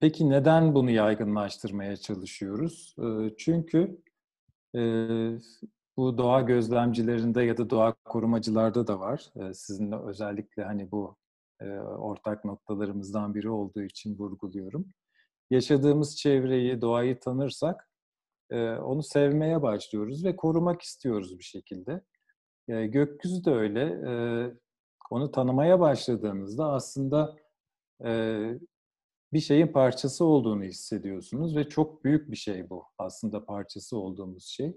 peki 0.00 0.30
neden 0.30 0.74
bunu 0.74 0.90
yaygınlaştırmaya 0.90 1.96
çalışıyoruz? 1.96 2.96
E, 2.98 3.36
çünkü 3.38 4.02
e, 4.74 4.80
bu 5.96 6.18
doğa 6.18 6.40
gözlemcilerinde 6.40 7.42
ya 7.42 7.56
da 7.58 7.70
doğa 7.70 7.94
korumacılarda 8.04 8.86
da 8.86 9.00
var. 9.00 9.32
E, 9.36 9.54
sizinle 9.54 9.96
özellikle 9.96 10.64
hani 10.64 10.90
bu 10.92 11.16
e, 11.60 11.66
ortak 11.80 12.44
noktalarımızdan 12.44 13.34
biri 13.34 13.50
olduğu 13.50 13.82
için 13.82 14.18
vurguluyorum. 14.18 14.86
Yaşadığımız 15.52 16.16
çevreyi, 16.16 16.80
doğayı 16.80 17.20
tanırsak 17.20 17.88
e, 18.50 18.70
onu 18.70 19.02
sevmeye 19.02 19.62
başlıyoruz 19.62 20.24
ve 20.24 20.36
korumak 20.36 20.82
istiyoruz 20.82 21.38
bir 21.38 21.44
şekilde. 21.44 22.02
E, 22.68 22.86
gökyüzü 22.86 23.44
de 23.44 23.50
öyle. 23.50 23.80
E, 23.82 24.12
onu 25.10 25.32
tanımaya 25.32 25.80
başladığınızda 25.80 26.72
aslında 26.72 27.36
bir 29.32 29.40
şeyin 29.40 29.66
parçası 29.66 30.24
olduğunu 30.24 30.64
hissediyorsunuz 30.64 31.56
ve 31.56 31.68
çok 31.68 32.04
büyük 32.04 32.30
bir 32.30 32.36
şey 32.36 32.70
bu 32.70 32.84
aslında 32.98 33.44
parçası 33.44 33.98
olduğumuz 33.98 34.46
şey. 34.46 34.76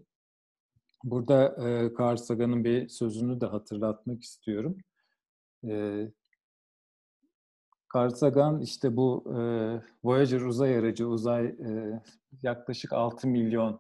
Burada 1.03 1.67
e, 1.67 1.94
Carl 2.00 2.17
Sagan'ın 2.17 2.63
bir 2.63 2.89
sözünü 2.89 3.41
de 3.41 3.46
hatırlatmak 3.46 4.24
istiyorum. 4.24 4.77
E, 5.67 6.05
Carl 7.96 8.10
Sagan 8.10 8.62
işte 8.62 8.96
bu 8.98 9.24
e, 9.28 9.38
Voyager 10.04 10.42
uzay 10.42 10.78
aracı 10.78 11.08
uzay 11.08 11.46
e, 11.46 12.02
yaklaşık 12.44 12.94
6 12.94 13.28
milyon 13.28 13.80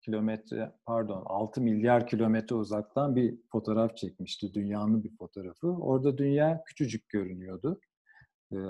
kilometre 0.00 0.72
pardon 0.86 1.22
6 1.26 1.60
milyar 1.60 2.06
kilometre 2.06 2.56
uzaktan 2.56 3.16
bir 3.16 3.38
fotoğraf 3.52 3.96
çekmişti. 3.96 4.54
Dünyanın 4.54 5.04
bir 5.04 5.16
fotoğrafı. 5.16 5.68
Orada 5.68 6.18
dünya 6.18 6.62
küçücük 6.66 7.08
görünüyordu. 7.08 7.80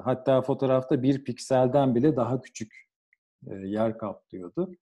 Hatta 0.05 0.43
fotoğrafta 0.43 1.03
bir 1.03 1.25
pikselden 1.25 1.95
bile 1.95 2.17
daha 2.17 2.41
küçük 2.41 2.89
yer 3.65 3.99
kaplıyordu. 3.99 4.75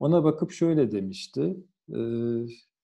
Ona 0.00 0.24
bakıp 0.24 0.52
şöyle 0.52 0.92
demişti. 0.92 1.56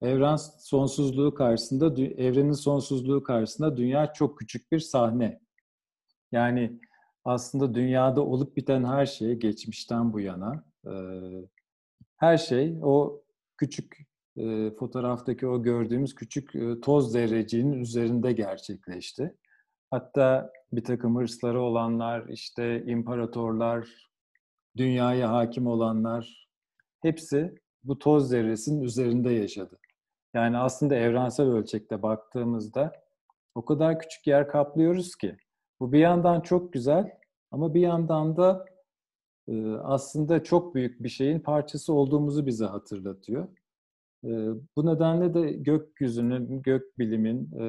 Evren 0.03 0.37
sonsuzluğu 0.59 1.35
karşısında, 1.35 2.03
evrenin 2.03 2.53
sonsuzluğu 2.53 3.23
karşısında 3.23 3.77
dünya 3.77 4.13
çok 4.13 4.39
küçük 4.39 4.73
bir 4.73 4.79
sahne. 4.79 5.41
Yani 6.33 6.81
aslında 7.25 7.75
dünyada 7.75 8.25
olup 8.25 8.57
biten 8.57 8.85
her 8.85 9.07
şey 9.07 9.35
geçmişten 9.35 10.13
bu 10.13 10.21
yana 10.21 10.65
her 12.17 12.39
şey 12.39 12.79
o 12.83 13.23
küçük 13.57 14.09
e, 14.37 14.71
fotoğraftaki 14.71 15.47
o 15.47 15.63
gördüğümüz 15.63 16.15
küçük 16.15 16.55
e, 16.55 16.81
toz 16.81 17.13
zerreciğinin 17.13 17.81
üzerinde 17.81 18.33
gerçekleşti. 18.33 19.35
Hatta 19.91 20.53
bir 20.73 20.85
takım 20.85 21.17
hırsları 21.17 21.63
olanlar, 21.63 22.29
işte 22.29 22.85
imparatorlar, 22.85 24.09
dünyaya 24.77 25.33
hakim 25.33 25.67
olanlar 25.67 26.49
hepsi 27.03 27.55
bu 27.85 27.99
toz 27.99 28.29
zerresinin 28.29 28.83
üzerinde 28.83 29.31
yaşadı. 29.31 29.79
Yani 30.35 30.59
aslında 30.59 30.95
evrensel 30.95 31.47
ölçekte 31.47 32.03
baktığımızda 32.03 32.93
o 33.55 33.65
kadar 33.65 33.99
küçük 33.99 34.27
yer 34.27 34.49
kaplıyoruz 34.49 35.17
ki 35.17 35.37
bu 35.81 35.93
bir 35.93 35.99
yandan 35.99 36.41
çok 36.41 36.73
güzel 36.73 37.19
ama 37.51 37.75
bir 37.75 37.81
yandan 37.81 38.37
da 38.37 38.67
e, 39.49 39.73
aslında 39.73 40.43
çok 40.43 40.75
büyük 40.75 41.03
bir 41.03 41.09
şeyin 41.09 41.41
parçası 41.41 41.93
olduğumuzu 41.93 42.47
bize 42.47 42.65
hatırlatıyor. 42.65 43.49
E, 44.25 44.29
bu 44.77 44.87
nedenle 44.87 45.35
de 45.35 45.53
gökyüzünün, 45.53 46.63
gök 46.63 46.99
bilimin 46.99 47.51
e, 47.61 47.67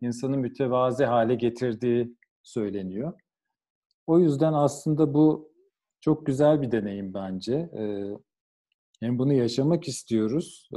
insanı 0.00 0.36
mütevazi 0.36 1.04
hale 1.04 1.34
getirdiği 1.34 2.16
söyleniyor. 2.42 3.12
O 4.06 4.18
yüzden 4.18 4.52
aslında 4.52 5.14
bu 5.14 5.52
çok 6.00 6.26
güzel 6.26 6.62
bir 6.62 6.70
deneyim 6.70 7.14
bence. 7.14 7.70
Hem 9.00 9.18
bunu 9.18 9.32
yaşamak 9.32 9.88
istiyoruz 9.88 10.68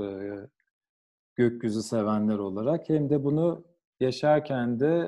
gökyüzü 1.36 1.83
sevenler 1.83 2.38
olarak 2.38 2.89
hem 2.89 3.10
de 3.10 3.24
bunu 3.24 3.63
yaşarken 4.01 4.79
de 4.79 5.08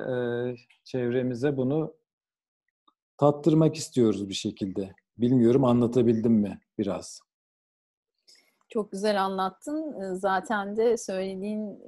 çevremize 0.84 1.56
bunu 1.56 1.94
tattırmak 3.16 3.76
istiyoruz 3.76 4.28
bir 4.28 4.34
şekilde. 4.34 4.94
Bilmiyorum 5.18 5.64
anlatabildim 5.64 6.32
mi 6.32 6.60
biraz? 6.78 7.20
Çok 8.68 8.92
güzel 8.92 9.24
anlattın. 9.24 10.14
Zaten 10.14 10.76
de 10.76 10.96
söylediğin 10.96 11.82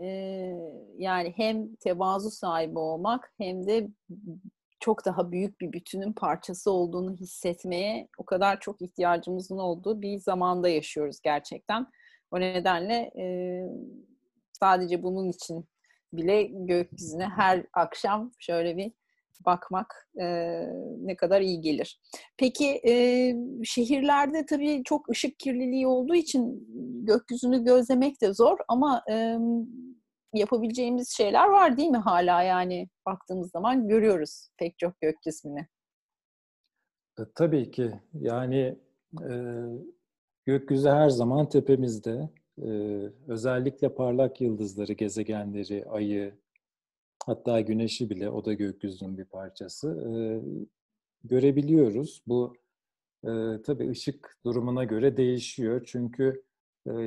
yani 0.98 1.32
hem 1.36 1.74
tevazu 1.74 2.30
sahibi 2.30 2.78
olmak 2.78 3.32
hem 3.38 3.66
de 3.66 3.88
çok 4.80 5.04
daha 5.04 5.32
büyük 5.32 5.60
bir 5.60 5.72
bütünün 5.72 6.12
parçası 6.12 6.70
olduğunu 6.70 7.12
hissetmeye 7.12 8.08
o 8.18 8.24
kadar 8.24 8.60
çok 8.60 8.82
ihtiyacımızın 8.82 9.58
olduğu 9.58 10.02
bir 10.02 10.18
zamanda 10.18 10.68
yaşıyoruz 10.68 11.20
gerçekten. 11.20 11.86
O 12.30 12.40
nedenle 12.40 13.10
sadece 14.52 15.02
bunun 15.02 15.28
için 15.28 15.64
bile 16.12 16.42
gökyüzüne 16.42 17.24
her 17.24 17.66
akşam 17.72 18.32
şöyle 18.38 18.76
bir 18.76 18.92
bakmak 19.46 20.08
e, 20.20 20.26
ne 20.98 21.16
kadar 21.16 21.40
iyi 21.40 21.60
gelir. 21.60 22.00
Peki 22.36 22.80
e, 22.88 22.92
şehirlerde 23.64 24.46
tabii 24.46 24.82
çok 24.84 25.08
ışık 25.10 25.38
kirliliği 25.38 25.86
olduğu 25.86 26.14
için 26.14 26.68
gökyüzünü 27.06 27.64
gözlemek 27.64 28.20
de 28.22 28.34
zor 28.34 28.58
ama 28.68 29.02
e, 29.10 29.38
yapabileceğimiz 30.34 31.10
şeyler 31.16 31.48
var 31.48 31.76
değil 31.76 31.90
mi 31.90 31.96
hala 31.96 32.42
yani 32.42 32.88
baktığımız 33.06 33.50
zaman 33.50 33.88
görüyoruz 33.88 34.48
pek 34.58 34.78
çok 34.78 35.00
gök 35.00 35.22
cismini. 35.22 35.66
E, 37.18 37.22
tabii 37.34 37.70
ki 37.70 38.00
yani 38.12 38.78
e, 39.22 39.34
gökyüzü 40.44 40.88
her 40.88 41.08
zaman 41.08 41.48
tepemizde. 41.48 42.28
E, 42.62 42.68
özellikle 43.28 43.94
parlak 43.94 44.40
yıldızları, 44.40 44.92
gezegenleri, 44.92 45.84
ayı, 45.88 46.34
hatta 47.26 47.60
güneşi 47.60 48.10
bile 48.10 48.30
o 48.30 48.44
da 48.44 48.52
gökyüzünün 48.52 49.18
bir 49.18 49.24
parçası 49.24 49.88
e, 49.88 50.14
görebiliyoruz. 51.24 52.22
Bu 52.26 52.54
e, 53.24 53.30
tabii 53.66 53.90
ışık 53.90 54.38
durumuna 54.44 54.84
göre 54.84 55.16
değişiyor 55.16 55.82
çünkü 55.86 56.46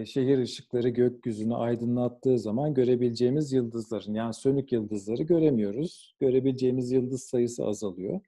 şehir 0.05 0.37
ışıkları 0.37 0.89
gökyüzünü 0.89 1.55
aydınlattığı 1.55 2.39
zaman 2.39 2.73
görebileceğimiz 2.73 3.53
yıldızların 3.53 4.13
yani 4.13 4.33
sönük 4.33 4.71
yıldızları 4.71 5.23
göremiyoruz. 5.23 6.15
Görebileceğimiz 6.19 6.91
yıldız 6.91 7.23
sayısı 7.23 7.65
azalıyor. 7.65 8.21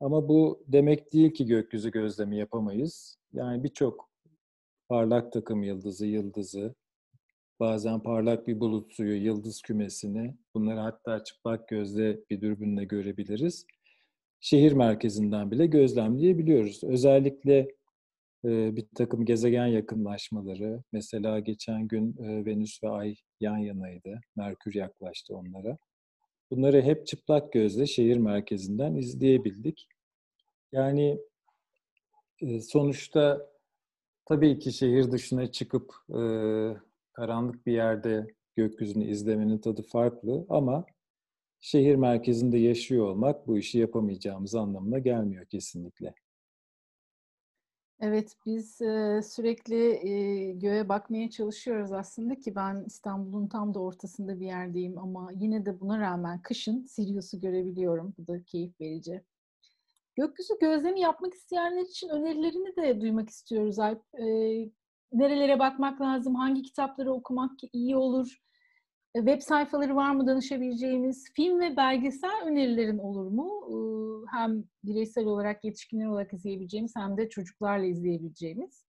Ama 0.00 0.28
bu 0.28 0.64
demek 0.66 1.12
değil 1.12 1.34
ki 1.34 1.46
gökyüzü 1.46 1.90
gözlemi 1.90 2.38
yapamayız. 2.38 3.18
Yani 3.32 3.64
birçok 3.64 4.10
parlak 4.88 5.32
takım 5.32 5.62
yıldızı, 5.62 6.06
yıldızı, 6.06 6.74
bazen 7.60 8.00
parlak 8.00 8.46
bir 8.46 8.60
bulut 8.60 8.92
suyu, 8.92 9.24
yıldız 9.24 9.62
kümesini, 9.62 10.34
bunları 10.54 10.80
hatta 10.80 11.24
çıplak 11.24 11.68
gözle 11.68 12.18
bir 12.30 12.40
dürbünle 12.40 12.84
görebiliriz. 12.84 13.66
Şehir 14.40 14.72
merkezinden 14.72 15.50
bile 15.50 15.66
gözlemleyebiliyoruz. 15.66 16.84
Özellikle 16.84 17.68
bir 18.44 18.86
takım 18.94 19.24
gezegen 19.24 19.66
yakınlaşmaları. 19.66 20.82
Mesela 20.92 21.38
geçen 21.38 21.88
gün 21.88 22.16
Venüs 22.18 22.82
ve 22.84 22.88
Ay 22.88 23.14
yan 23.40 23.56
yanaydı. 23.56 24.20
Merkür 24.36 24.74
yaklaştı 24.74 25.36
onlara. 25.36 25.78
Bunları 26.50 26.82
hep 26.82 27.06
çıplak 27.06 27.52
gözle 27.52 27.86
şehir 27.86 28.16
merkezinden 28.16 28.94
izleyebildik. 28.94 29.88
Yani 30.72 31.18
sonuçta 32.60 33.50
tabii 34.26 34.58
ki 34.58 34.72
şehir 34.72 35.12
dışına 35.12 35.52
çıkıp 35.52 35.94
karanlık 37.12 37.66
bir 37.66 37.72
yerde 37.72 38.26
gökyüzünü 38.56 39.04
izlemenin 39.04 39.58
tadı 39.58 39.82
farklı 39.82 40.46
ama 40.48 40.84
şehir 41.60 41.94
merkezinde 41.94 42.58
yaşıyor 42.58 43.06
olmak 43.06 43.46
bu 43.46 43.58
işi 43.58 43.78
yapamayacağımız 43.78 44.54
anlamına 44.54 44.98
gelmiyor 44.98 45.46
kesinlikle. 45.46 46.14
Evet, 48.00 48.36
biz 48.46 48.80
e, 48.82 49.20
sürekli 49.22 50.08
e, 50.08 50.52
göğe 50.52 50.88
bakmaya 50.88 51.30
çalışıyoruz 51.30 51.92
aslında 51.92 52.34
ki 52.34 52.54
ben 52.54 52.84
İstanbul'un 52.86 53.48
tam 53.48 53.74
da 53.74 53.78
ortasında 53.78 54.40
bir 54.40 54.46
yerdeyim 54.46 54.98
ama 54.98 55.30
yine 55.34 55.66
de 55.66 55.80
buna 55.80 56.00
rağmen 56.00 56.42
kışın 56.42 56.84
Sirius'u 56.84 57.40
görebiliyorum. 57.40 58.14
Bu 58.18 58.26
da 58.26 58.42
keyif 58.42 58.80
verici. 58.80 59.22
Gökyüzü 60.16 60.54
gözlemi 60.60 61.00
yapmak 61.00 61.34
isteyenler 61.34 61.82
için 61.82 62.08
önerilerini 62.08 62.76
de 62.76 63.00
duymak 63.00 63.28
istiyoruz 63.30 63.78
Alp. 63.78 64.02
E, 64.14 64.24
nerelere 65.12 65.58
bakmak 65.58 66.00
lazım, 66.00 66.34
hangi 66.34 66.62
kitapları 66.62 67.12
okumak 67.12 67.52
iyi 67.72 67.96
olur, 67.96 68.36
e, 69.14 69.18
web 69.18 69.40
sayfaları 69.40 69.96
var 69.96 70.14
mı 70.14 70.26
danışabileceğimiz? 70.26 71.32
Film 71.34 71.60
ve 71.60 71.76
belgesel 71.76 72.42
önerilerin 72.46 72.98
olur 72.98 73.30
mu? 73.30 73.52
Hem 74.30 74.64
bireysel 74.84 75.24
olarak 75.24 75.64
yetişkinler 75.64 76.06
olarak 76.06 76.32
izleyebileceğimiz 76.32 76.92
hem 76.96 77.16
de 77.16 77.28
çocuklarla 77.28 77.86
izleyebileceğimiz. 77.86 78.86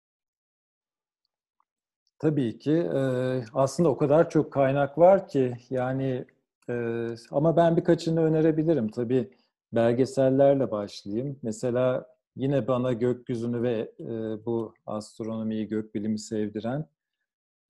Tabii 2.20 2.60
ki. 2.60 2.90
Aslında 3.54 3.90
o 3.90 3.98
kadar 3.98 4.30
çok 4.30 4.54
kaynak 4.54 4.98
var 4.98 5.28
ki 5.28 5.54
yani 5.70 6.26
ama 7.32 7.58
ben 7.58 7.78
birkaçını 7.78 8.24
önerebilirim. 8.24 8.90
Tabii 8.90 9.30
belgesellerle 9.74 10.72
başlayayım. 10.72 11.40
Mesela 11.44 12.08
yine 12.36 12.68
bana 12.68 12.94
gökyüzünü 12.94 13.62
ve 13.64 13.94
bu 14.46 14.74
astronomiyi, 14.86 15.68
gökbilimi 15.68 16.20
sevdiren 16.20 16.86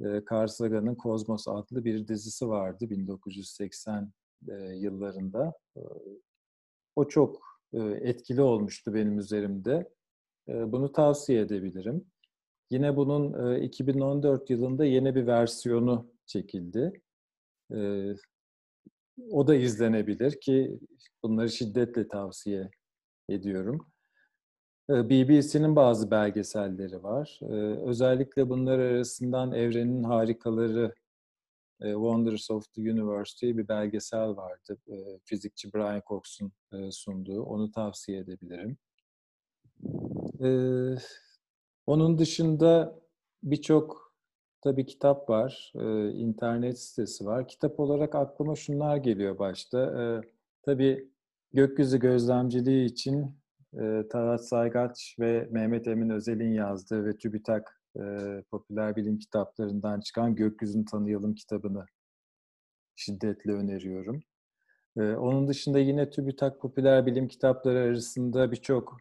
Carl 0.02 0.48
Sagan'ın 0.48 0.96
Kozmos 0.96 1.48
adlı 1.48 1.86
bir 1.86 2.08
dizisi 2.08 2.48
vardı 2.48 2.90
1980 2.90 4.14
yıllarında. 4.74 5.54
O 6.96 7.08
çok 7.08 7.62
etkili 8.02 8.42
olmuştu 8.42 8.94
benim 8.94 9.20
üzerimde. 9.20 9.90
Bunu 10.48 10.92
tavsiye 10.92 11.42
edebilirim. 11.42 12.06
Yine 12.70 12.96
bunun 12.96 13.56
2014 13.56 14.50
yılında 14.50 14.86
yeni 14.86 15.16
bir 15.16 15.28
versiyonu 15.28 16.12
çekildi. 16.26 17.02
O 19.32 19.48
da 19.48 19.56
izlenebilir 19.56 20.40
ki 20.42 20.80
bunları 21.24 21.50
şiddetle 21.50 22.08
tavsiye 22.08 22.70
ediyorum. 23.30 23.88
BBC'nin 24.90 25.76
bazı 25.76 26.12
belgeselleri 26.12 27.04
var. 27.04 27.40
Özellikle 27.88 28.50
bunlar 28.50 28.80
arasından 28.80 29.52
Evrenin 29.52 30.04
Harikaları 30.04 30.94
Wonders 31.80 32.52
of 32.52 32.74
the 32.74 32.82
Universe 32.82 33.42
diye 33.42 33.58
bir 33.58 33.68
belgesel 33.68 34.36
vardı. 34.36 34.78
Fizikçi 35.26 35.74
Brian 35.74 36.02
Cox'un 36.08 36.52
sunduğu. 36.92 37.44
Onu 37.44 37.72
tavsiye 37.72 38.20
edebilirim. 38.20 38.78
Onun 41.86 42.18
dışında 42.18 43.00
birçok 43.44 44.07
tabii 44.68 44.86
kitap 44.86 45.30
var. 45.30 45.72
internet 46.14 46.80
sitesi 46.80 47.26
var. 47.26 47.48
Kitap 47.48 47.80
olarak 47.80 48.16
aklıma 48.16 48.56
şunlar 48.56 48.98
geliyor 48.98 49.40
başta. 49.40 50.22
Tabii 50.62 51.10
gökyüzü 51.54 52.00
gözlemciliği 52.00 52.86
için 52.86 53.38
e, 53.74 54.04
Talat 54.12 54.48
Saygaç 54.48 55.16
ve 55.20 55.48
Mehmet 55.52 55.88
Emin 55.88 56.10
Özel'in 56.10 56.54
yazdığı 56.54 57.06
ve 57.06 57.18
TÜBİTAK 57.18 57.82
e, 58.00 58.02
popüler 58.52 58.96
bilim 58.96 59.20
kitaplarından 59.20 60.00
çıkan 60.00 60.36
Gökyüzünü 60.36 60.86
Tanıyalım 60.86 61.36
kitabını 61.36 61.86
şiddetle 62.96 63.52
öneriyorum. 63.52 64.24
Onun 64.98 65.48
dışında 65.48 65.80
yine 65.80 66.10
TÜBİTAK 66.10 66.62
popüler 66.62 67.06
bilim 67.06 67.28
kitapları 67.28 67.80
arasında 67.80 68.52
birçok 68.52 68.98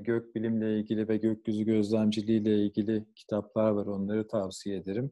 gök 0.00 0.34
bilimle 0.34 0.78
ilgili 0.78 1.08
ve 1.08 1.16
gökyüzü 1.16 1.64
gözlemciliği 1.64 2.40
ile 2.40 2.56
ilgili 2.56 3.04
kitaplar 3.14 3.70
var. 3.70 3.86
Onları 3.86 4.28
tavsiye 4.28 4.76
ederim. 4.76 5.10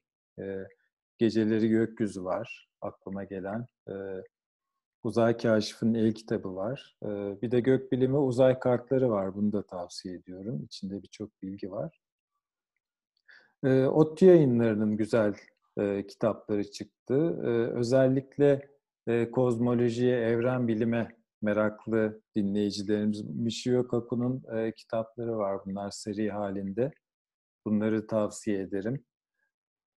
Geceleri 1.18 1.68
Gökyüzü 1.68 2.24
var 2.24 2.68
aklıma 2.80 3.24
gelen. 3.24 3.66
Uzay 5.02 5.36
Kaşif'in 5.36 5.94
el 5.94 6.12
kitabı 6.12 6.54
var. 6.54 6.96
Bir 7.42 7.50
de 7.50 7.60
gökbilimi 7.60 8.18
uzay 8.18 8.58
kartları 8.58 9.10
var. 9.10 9.34
Bunu 9.34 9.52
da 9.52 9.62
tavsiye 9.66 10.14
ediyorum. 10.14 10.62
İçinde 10.64 11.02
birçok 11.02 11.42
bilgi 11.42 11.70
var. 11.70 12.00
ODTÜ 13.66 14.26
yayınlarının 14.26 14.96
güzel 14.96 15.34
kitapları 16.08 16.70
çıktı. 16.70 17.14
Özellikle 17.74 18.72
kozmolojiye, 19.32 20.16
evren 20.16 20.68
bilime 20.68 21.16
meraklı 21.42 22.20
dinleyicilerimiz 22.36 23.22
Michio 23.22 23.88
Kaku'nun 23.88 24.42
kitapları 24.76 25.36
var. 25.38 25.60
Bunlar 25.66 25.90
seri 25.90 26.30
halinde. 26.30 26.92
Bunları 27.66 28.06
tavsiye 28.06 28.60
ederim. 28.60 29.04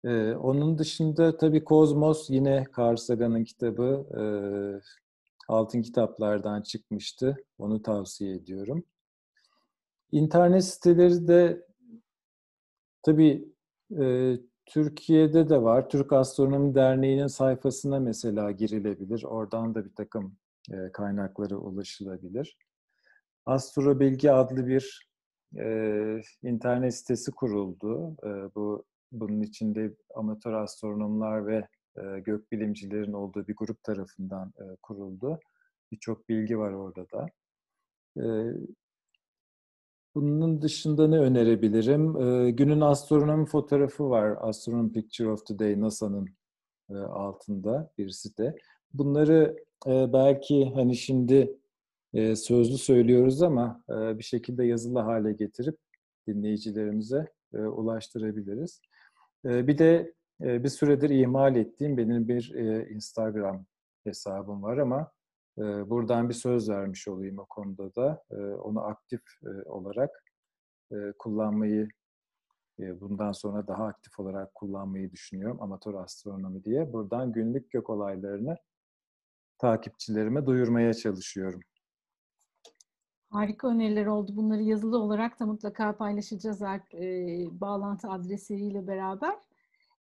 Ee, 0.05 0.33
onun 0.33 0.77
dışında 0.77 1.37
tabii 1.37 1.63
Kozmos 1.63 2.29
yine 2.29 2.65
Carl 2.77 2.95
Sagan'ın 2.95 3.43
kitabı 3.43 4.05
e, 4.17 4.23
altın 5.47 5.81
kitaplardan 5.81 6.61
çıkmıştı. 6.61 7.37
Onu 7.57 7.81
tavsiye 7.81 8.35
ediyorum. 8.35 8.83
İnternet 10.11 10.65
siteleri 10.65 11.27
de 11.27 11.67
tabii 13.03 13.53
e, 13.99 14.35
Türkiye'de 14.65 15.49
de 15.49 15.62
var. 15.62 15.89
Türk 15.89 16.13
Astronomi 16.13 16.75
Derneği'nin 16.75 17.28
sayfasına 17.28 17.99
mesela 17.99 18.51
girilebilir. 18.51 19.23
Oradan 19.23 19.75
da 19.75 19.86
bir 19.86 19.95
takım 19.95 20.36
e, 20.71 20.91
kaynaklara 20.91 21.56
ulaşılabilir. 21.56 22.58
Astrobilgi 23.45 24.32
adlı 24.32 24.67
bir 24.67 25.10
e, 25.58 25.67
internet 26.43 26.95
sitesi 26.95 27.32
kuruldu. 27.32 28.15
E, 28.23 28.56
bu 28.56 28.86
bunun 29.12 29.41
içinde 29.41 29.95
amatör 30.15 30.54
astronomlar 30.54 31.47
ve 31.47 31.67
e, 31.97 32.19
gökbilimcilerin 32.19 33.13
olduğu 33.13 33.47
bir 33.47 33.56
grup 33.56 33.84
tarafından 33.84 34.54
e, 34.60 34.75
kuruldu. 34.82 35.39
Birçok 35.91 36.30
bilgi 36.30 36.60
var 36.60 36.71
orada 36.71 37.06
da. 37.12 37.28
E, 38.17 38.25
bunun 40.15 40.62
dışında 40.62 41.08
ne 41.08 41.19
önerebilirim? 41.19 42.21
E, 42.21 42.51
günün 42.51 42.82
astronomi 42.82 43.45
fotoğrafı 43.45 44.10
var. 44.10 44.38
Astronomy 44.41 44.91
Picture 44.91 45.30
of 45.30 45.45
the 45.45 45.60
Day 45.60 45.82
NASA'nın 45.82 46.28
e, 46.89 46.95
altında 46.97 47.91
bir 47.97 48.10
site. 48.10 48.56
Bunları 48.93 49.58
e, 49.88 50.13
belki 50.13 50.71
hani 50.75 50.95
şimdi 50.95 51.58
e, 52.13 52.36
sözlü 52.36 52.78
söylüyoruz 52.78 53.41
ama 53.41 53.84
bir 53.89 54.23
şekilde 54.23 54.65
yazılı 54.65 54.99
hale 54.99 55.34
getirip 55.34 55.78
dinleyicilerimize 56.28 57.28
ulaştırabiliriz. 57.54 58.82
Ee, 59.45 59.67
bir 59.67 59.78
de 59.78 60.13
bir 60.41 60.69
süredir 60.69 61.10
ihmal 61.10 61.56
ettiğim 61.56 61.97
benim 61.97 62.28
bir 62.28 62.54
Instagram 62.89 63.65
hesabım 64.04 64.63
var 64.63 64.78
ama 64.78 65.12
buradan 65.57 66.29
bir 66.29 66.33
söz 66.33 66.69
vermiş 66.69 67.07
olayım 67.07 67.39
o 67.39 67.45
konuda 67.45 67.95
da. 67.95 68.23
Onu 68.63 68.85
aktif 68.85 69.21
olarak 69.65 70.23
kullanmayı, 71.19 71.87
bundan 72.79 73.31
sonra 73.31 73.67
daha 73.67 73.85
aktif 73.85 74.19
olarak 74.19 74.55
kullanmayı 74.55 75.11
düşünüyorum. 75.11 75.61
Amatör 75.61 75.93
astronomi 75.93 76.63
diye. 76.63 76.93
Buradan 76.93 77.31
günlük 77.31 77.71
gök 77.71 77.89
olaylarını 77.89 78.57
takipçilerime 79.57 80.45
duyurmaya 80.45 80.93
çalışıyorum. 80.93 81.59
Harika 83.29 83.67
öneriler 83.67 84.05
oldu. 84.05 84.31
Bunları 84.35 84.61
yazılı 84.61 84.97
olarak 84.97 85.39
da 85.39 85.45
mutlaka 85.45 85.97
paylaşacağız 85.97 86.61
e, 86.61 87.07
bağlantı 87.51 88.09
adresleriyle 88.09 88.87
beraber. 88.87 89.35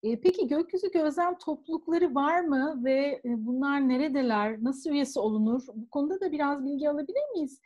E, 0.05 0.21
peki 0.21 0.49
gökyüzü 0.49 0.91
gözlem 0.93 1.39
toplulukları 1.39 2.15
var 2.15 2.41
mı 2.41 2.81
ve 2.85 3.21
e, 3.25 3.47
bunlar 3.47 3.89
neredeler? 3.89 4.65
Nasıl 4.65 4.91
üyesi 4.91 5.21
olunur? 5.21 5.63
Bu 5.75 5.89
konuda 5.89 6.21
da 6.21 6.33
biraz 6.33 6.65
bilgi 6.65 6.91
alabilir 6.91 7.31
miyiz? 7.35 7.61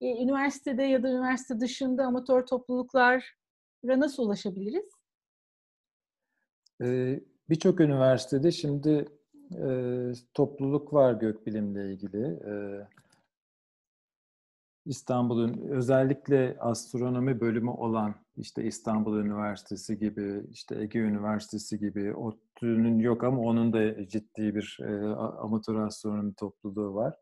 E, 0.00 0.22
üniversitede 0.22 0.82
ya 0.82 1.02
da 1.02 1.10
üniversite 1.10 1.60
dışında 1.60 2.04
amatör 2.04 2.46
topluluklara 2.46 3.20
nasıl 3.84 4.22
ulaşabiliriz? 4.22 4.90
Ee, 6.82 7.20
Birçok 7.48 7.80
üniversitede 7.80 8.52
şimdi 8.52 9.08
e, 9.54 9.68
topluluk 10.34 10.92
var 10.92 11.12
gökbilimle 11.12 11.92
ilgili. 11.92 12.24
E, 12.24 12.52
İstanbul'un 14.86 15.68
özellikle 15.68 16.56
astronomi 16.60 17.40
bölümü 17.40 17.70
olan 17.70 18.14
işte 18.36 18.64
İstanbul 18.64 19.18
Üniversitesi 19.18 19.98
gibi, 19.98 20.42
işte 20.50 20.80
Ege 20.80 20.98
Üniversitesi 20.98 21.78
gibi 21.78 22.14
ODTÜ'nün 22.14 22.98
yok 22.98 23.24
ama 23.24 23.40
onun 23.40 23.72
da 23.72 24.08
ciddi 24.08 24.54
bir 24.54 24.78
e, 24.82 25.06
amatör 25.16 25.74
astronomi 25.74 26.34
topluluğu 26.34 26.94
var. 26.94 27.14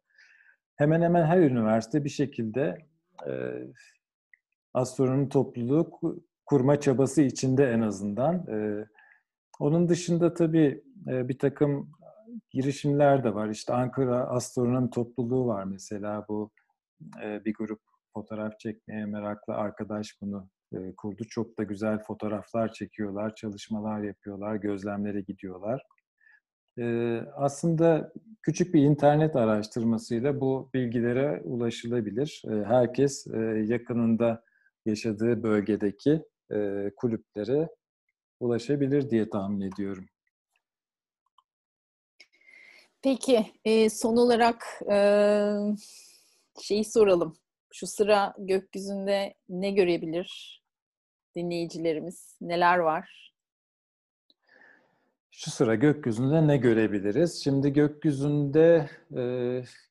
Hemen 0.77 1.03
hemen 1.03 1.25
her 1.25 1.39
üniversite 1.39 2.05
bir 2.05 2.09
şekilde 2.09 2.87
e, 3.27 3.33
astronomi 4.75 5.29
topluluğu 5.29 5.91
kurma 6.47 6.81
çabası 6.81 7.23
içinde 7.23 7.71
en 7.71 7.81
azından. 7.81 8.35
E, 8.35 8.87
onun 9.61 9.89
dışında 9.89 10.35
tabii 10.35 10.85
e, 11.09 11.29
bir 11.29 11.39
takım 11.39 11.91
girişimler 12.51 13.25
de 13.25 13.35
var. 13.35 13.49
İşte 13.49 13.75
Ankara 13.75 14.29
Astronomi 14.29 14.91
Topluluğu 14.91 15.47
var 15.47 15.65
mesela 15.65 16.25
bu 16.29 16.51
bir 17.21 17.55
grup 17.55 17.81
fotoğraf 18.15 18.59
çekmeye 18.61 19.07
meraklı 19.07 19.55
arkadaş 19.55 20.17
bunu 20.21 20.49
kurdu. 20.97 21.25
Çok 21.25 21.59
da 21.59 21.63
güzel 21.63 21.99
fotoğraflar 22.03 22.73
çekiyorlar, 22.73 23.35
çalışmalar 23.35 24.03
yapıyorlar, 24.03 24.57
gözlemlere 24.57 25.21
gidiyorlar. 25.21 25.83
aslında 27.35 28.13
küçük 28.43 28.75
bir 28.75 28.83
internet 28.83 29.37
araştırmasıyla 29.37 30.41
bu 30.41 30.71
bilgilere 30.75 31.41
ulaşılabilir. 31.45 32.43
herkes 32.65 33.27
yakınında 33.65 34.45
yaşadığı 34.87 35.43
bölgedeki 35.43 36.23
kulüplere 36.97 37.69
ulaşabilir 38.41 39.11
diye 39.11 39.31
tahmin 39.31 39.61
ediyorum. 39.61 40.05
Peki, 43.03 43.47
son 43.91 44.17
olarak 44.17 44.65
şeyi 46.61 46.85
soralım. 46.85 47.37
Şu 47.73 47.87
sıra 47.87 48.35
gökyüzünde 48.39 49.35
ne 49.49 49.71
görebilir 49.71 50.63
dinleyicilerimiz? 51.37 52.37
Neler 52.41 52.79
var? 52.79 53.35
Şu 55.31 55.51
sıra 55.51 55.75
gökyüzünde 55.75 56.47
ne 56.47 56.57
görebiliriz? 56.57 57.45
Şimdi 57.45 57.73
gökyüzünde 57.73 58.91
e, 59.17 59.23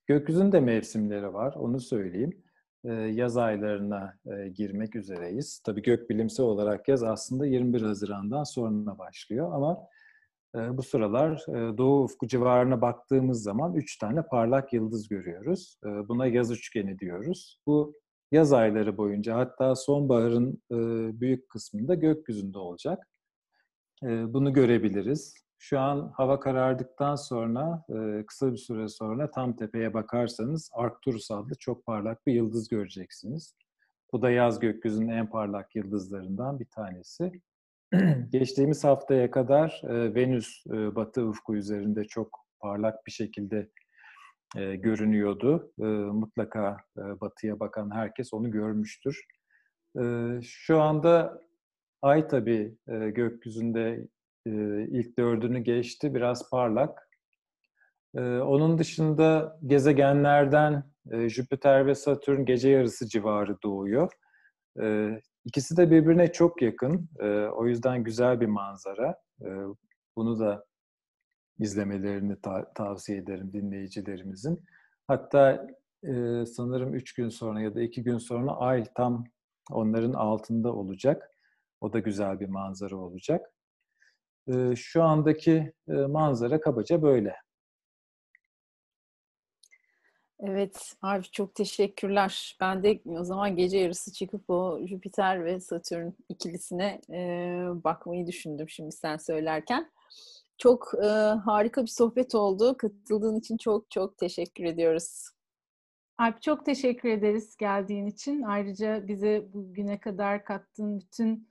gökyüzünde 0.08 0.60
mevsimleri 0.60 1.34
var, 1.34 1.54
onu 1.54 1.80
söyleyeyim. 1.80 2.44
E, 2.84 2.94
yaz 2.94 3.38
aylarına 3.38 4.20
e, 4.26 4.48
girmek 4.50 4.96
üzereyiz. 4.96 5.60
Tabii 5.60 5.82
gökbilimsel 5.82 6.46
olarak 6.46 6.88
yaz 6.88 7.04
aslında 7.04 7.46
21 7.46 7.82
Haziran'dan 7.82 8.44
sonra 8.44 8.98
başlıyor 8.98 9.54
ama 9.54 9.88
bu 10.56 10.84
sıralar 10.84 11.46
Doğu 11.78 12.04
ufku 12.04 12.28
civarına 12.28 12.82
baktığımız 12.82 13.44
zaman 13.44 13.76
üç 13.76 13.98
tane 13.98 14.22
parlak 14.22 14.74
yıldız 14.74 15.08
görüyoruz. 15.08 15.80
Buna 15.84 16.28
yaz 16.28 16.52
üçgeni 16.52 17.00
diyoruz. 17.00 17.60
Bu 17.68 17.94
yaz 18.32 18.54
ayları 18.54 18.98
boyunca 18.98 19.36
hatta 19.36 19.76
sonbaharın 19.76 20.62
büyük 21.20 21.50
kısmında 21.50 21.96
gökyüzünde 21.96 22.58
olacak. 22.58 23.08
Bunu 24.04 24.54
görebiliriz. 24.54 25.34
Şu 25.60 25.80
an 25.80 26.12
hava 26.16 26.40
karardıktan 26.40 27.16
sonra 27.16 27.84
kısa 28.28 28.52
bir 28.52 28.58
süre 28.58 28.88
sonra 28.88 29.32
tam 29.32 29.56
tepeye 29.56 29.94
bakarsanız 29.94 30.70
Arcturus 30.74 31.32
adlı 31.32 31.56
çok 31.60 31.86
parlak 31.86 32.28
bir 32.28 32.34
yıldız 32.34 32.68
göreceksiniz. 32.68 33.56
Bu 34.14 34.22
da 34.22 34.30
yaz 34.30 34.60
gökyüzünün 34.60 35.10
en 35.10 35.30
parlak 35.30 35.76
yıldızlarından 35.76 36.60
bir 36.60 36.66
tanesi. 36.66 37.32
geçtiğimiz 38.30 38.84
haftaya 38.84 39.32
kadar 39.32 39.82
e, 39.84 40.16
Venüs 40.16 40.64
e, 40.68 40.96
batı 40.96 41.26
ufku 41.26 41.56
üzerinde 41.56 42.06
çok 42.06 42.40
parlak 42.60 43.06
bir 43.06 43.12
şekilde 43.12 43.70
e, 44.56 44.76
görünüyordu. 44.76 45.74
E, 45.80 45.84
mutlaka 45.86 46.78
e, 46.98 47.02
batıya 47.22 47.60
bakan 47.60 47.92
herkes 47.92 48.34
onu 48.34 48.52
görmüştür. 48.52 49.26
E, 50.00 50.04
şu 50.42 50.82
anda 50.82 51.42
Ay 52.02 52.28
tabii 52.28 52.78
e, 52.88 53.10
gökyüzünde 53.10 54.08
e, 54.48 54.52
ilk 54.88 55.18
dördünü 55.18 55.60
geçti, 55.60 56.16
biraz 56.16 56.50
parlak. 56.50 57.10
E, 58.16 58.22
onun 58.22 58.78
dışında 58.78 59.60
gezegenlerden 59.68 60.84
e, 61.12 61.30
Jüpiter 61.30 61.86
ve 61.86 61.96
Satürn 61.96 62.46
gece 62.46 62.70
yarısı 62.70 63.10
civarı 63.10 63.62
doğuyor. 63.64 64.12
E, 64.82 65.10
İkisi 65.48 65.78
de 65.78 65.92
birbirine 65.92 66.32
çok 66.32 66.62
yakın. 66.62 67.10
E, 67.20 67.26
o 67.46 67.68
yüzden 67.68 68.04
güzel 68.04 68.42
bir 68.42 68.46
manzara. 68.46 69.16
E, 69.42 69.48
bunu 70.16 70.40
da 70.40 70.66
izlemelerini 71.60 72.42
ta- 72.42 72.74
tavsiye 72.74 73.18
ederim 73.18 73.54
dinleyicilerimizin. 73.54 74.66
Hatta 75.08 75.68
e, 76.04 76.46
sanırım 76.46 76.94
üç 76.96 77.14
gün 77.14 77.30
sonra 77.30 77.62
ya 77.62 77.76
da 77.76 77.82
iki 77.82 78.04
gün 78.04 78.18
sonra 78.18 78.52
ay 78.52 78.84
tam 78.96 79.24
onların 79.72 80.14
altında 80.14 80.74
olacak. 80.74 81.32
O 81.82 81.94
da 81.94 82.00
güzel 82.00 82.40
bir 82.40 82.50
manzara 82.50 82.96
olacak. 82.96 83.46
E, 84.48 84.76
şu 84.76 85.04
andaki 85.04 85.74
e, 85.90 85.94
manzara 85.94 86.62
kabaca 86.62 87.02
böyle. 87.02 87.36
Evet, 90.40 90.94
Arif 91.02 91.34
çok 91.34 91.56
teşekkürler. 91.56 92.58
Ben 92.60 92.84
de 92.84 93.00
o 93.06 93.24
zaman 93.24 93.56
gece 93.56 93.78
yarısı 93.78 94.14
çıkıp 94.14 94.50
o 94.50 94.88
Jüpiter 94.88 95.46
ve 95.46 95.60
Satürn 95.60 96.10
ikilisine 96.30 97.02
e, 97.10 97.20
bakmayı 97.84 98.28
düşündüm 98.28 98.70
şimdi 98.70 98.92
sen 98.92 99.18
söylerken. 99.18 99.92
Çok 100.58 100.92
e, 101.04 101.08
harika 101.46 101.82
bir 101.82 101.88
sohbet 101.88 102.36
oldu. 102.36 102.78
Katıldığın 102.78 103.40
için 103.40 103.58
çok 103.58 103.92
çok 103.92 104.18
teşekkür 104.18 104.64
ediyoruz. 104.64 105.30
Alp 106.18 106.42
çok 106.42 106.66
teşekkür 106.66 107.10
ederiz 107.10 107.58
geldiğin 107.58 108.06
için. 108.06 108.42
Ayrıca 108.42 109.08
bize 109.08 109.54
bugüne 109.54 110.00
kadar 110.00 110.46
kattığın 110.46 111.00
bütün 111.00 111.50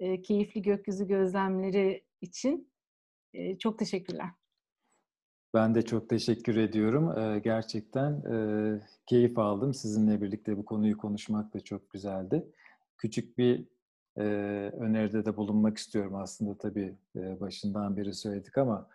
e, 0.00 0.22
keyifli 0.22 0.62
gökyüzü 0.62 1.08
gözlemleri 1.08 2.04
için 2.20 2.72
e, 3.34 3.58
çok 3.58 3.78
teşekkürler. 3.78 4.39
Ben 5.54 5.74
de 5.74 5.82
çok 5.82 6.08
teşekkür 6.08 6.56
ediyorum. 6.56 7.14
Gerçekten 7.42 8.22
keyif 9.06 9.38
aldım. 9.38 9.74
Sizinle 9.74 10.22
birlikte 10.22 10.56
bu 10.56 10.64
konuyu 10.64 10.96
konuşmak 10.96 11.54
da 11.54 11.60
çok 11.60 11.90
güzeldi. 11.90 12.46
Küçük 12.98 13.38
bir 13.38 13.64
öneride 14.16 15.24
de 15.24 15.36
bulunmak 15.36 15.78
istiyorum 15.78 16.14
aslında 16.14 16.58
tabii 16.58 16.94
başından 17.14 17.96
beri 17.96 18.14
söyledik 18.14 18.58
ama 18.58 18.88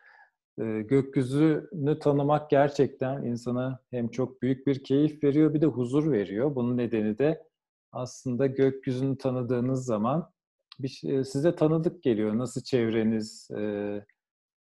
e, 0.60 0.82
gökyüzünü 0.82 2.00
tanımak 2.00 2.50
gerçekten 2.50 3.24
insana 3.24 3.80
hem 3.92 4.08
çok 4.08 4.42
büyük 4.42 4.68
bir 4.68 4.84
keyif 4.84 5.24
veriyor 5.24 5.54
bir 5.54 5.62
de 5.62 5.66
huzur 5.66 6.12
veriyor. 6.12 6.56
Bunun 6.56 6.78
nedeni 6.78 7.18
de 7.18 7.44
aslında 7.92 8.48
gökyüzünü 8.48 9.18
tanıdığınız 9.18 9.86
zaman 9.86 10.32
bir 10.80 10.88
şey, 10.88 11.24
size 11.24 11.56
tanıdık 11.56 12.04
geliyor. 12.04 12.38
Nasıl 12.38 12.62
çevreniz, 12.62 13.50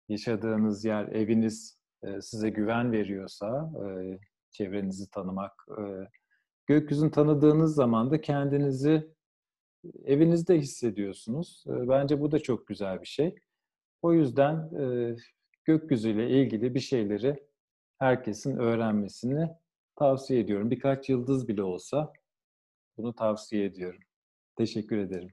yaşadığınız 0.09 0.85
yer, 0.85 1.07
eviniz 1.07 1.80
size 2.21 2.51
güven 2.51 2.93
veriyorsa, 2.93 3.73
e, 3.85 4.19
çevrenizi 4.51 5.11
tanımak, 5.11 5.67
e, 5.79 5.83
gökyüzünü 6.67 7.11
tanıdığınız 7.11 7.75
zaman 7.75 8.11
da 8.11 8.21
kendinizi 8.21 9.11
evinizde 10.05 10.59
hissediyorsunuz. 10.59 11.65
Bence 11.67 12.21
bu 12.21 12.33
da 12.33 12.39
çok 12.39 12.67
güzel 12.67 13.01
bir 13.01 13.07
şey. 13.07 13.35
O 14.03 14.13
yüzden 14.13 14.71
gökyüzüyle 15.65 16.31
ilgili 16.31 16.75
bir 16.75 16.81
şeyleri 16.81 17.47
herkesin 17.99 18.57
öğrenmesini 18.57 19.49
tavsiye 19.97 20.41
ediyorum. 20.41 20.71
Birkaç 20.71 21.09
yıldız 21.09 21.49
bile 21.49 21.63
olsa 21.63 22.13
bunu 22.97 23.15
tavsiye 23.15 23.65
ediyorum. 23.65 24.01
Teşekkür 24.57 24.99
ederim. 24.99 25.31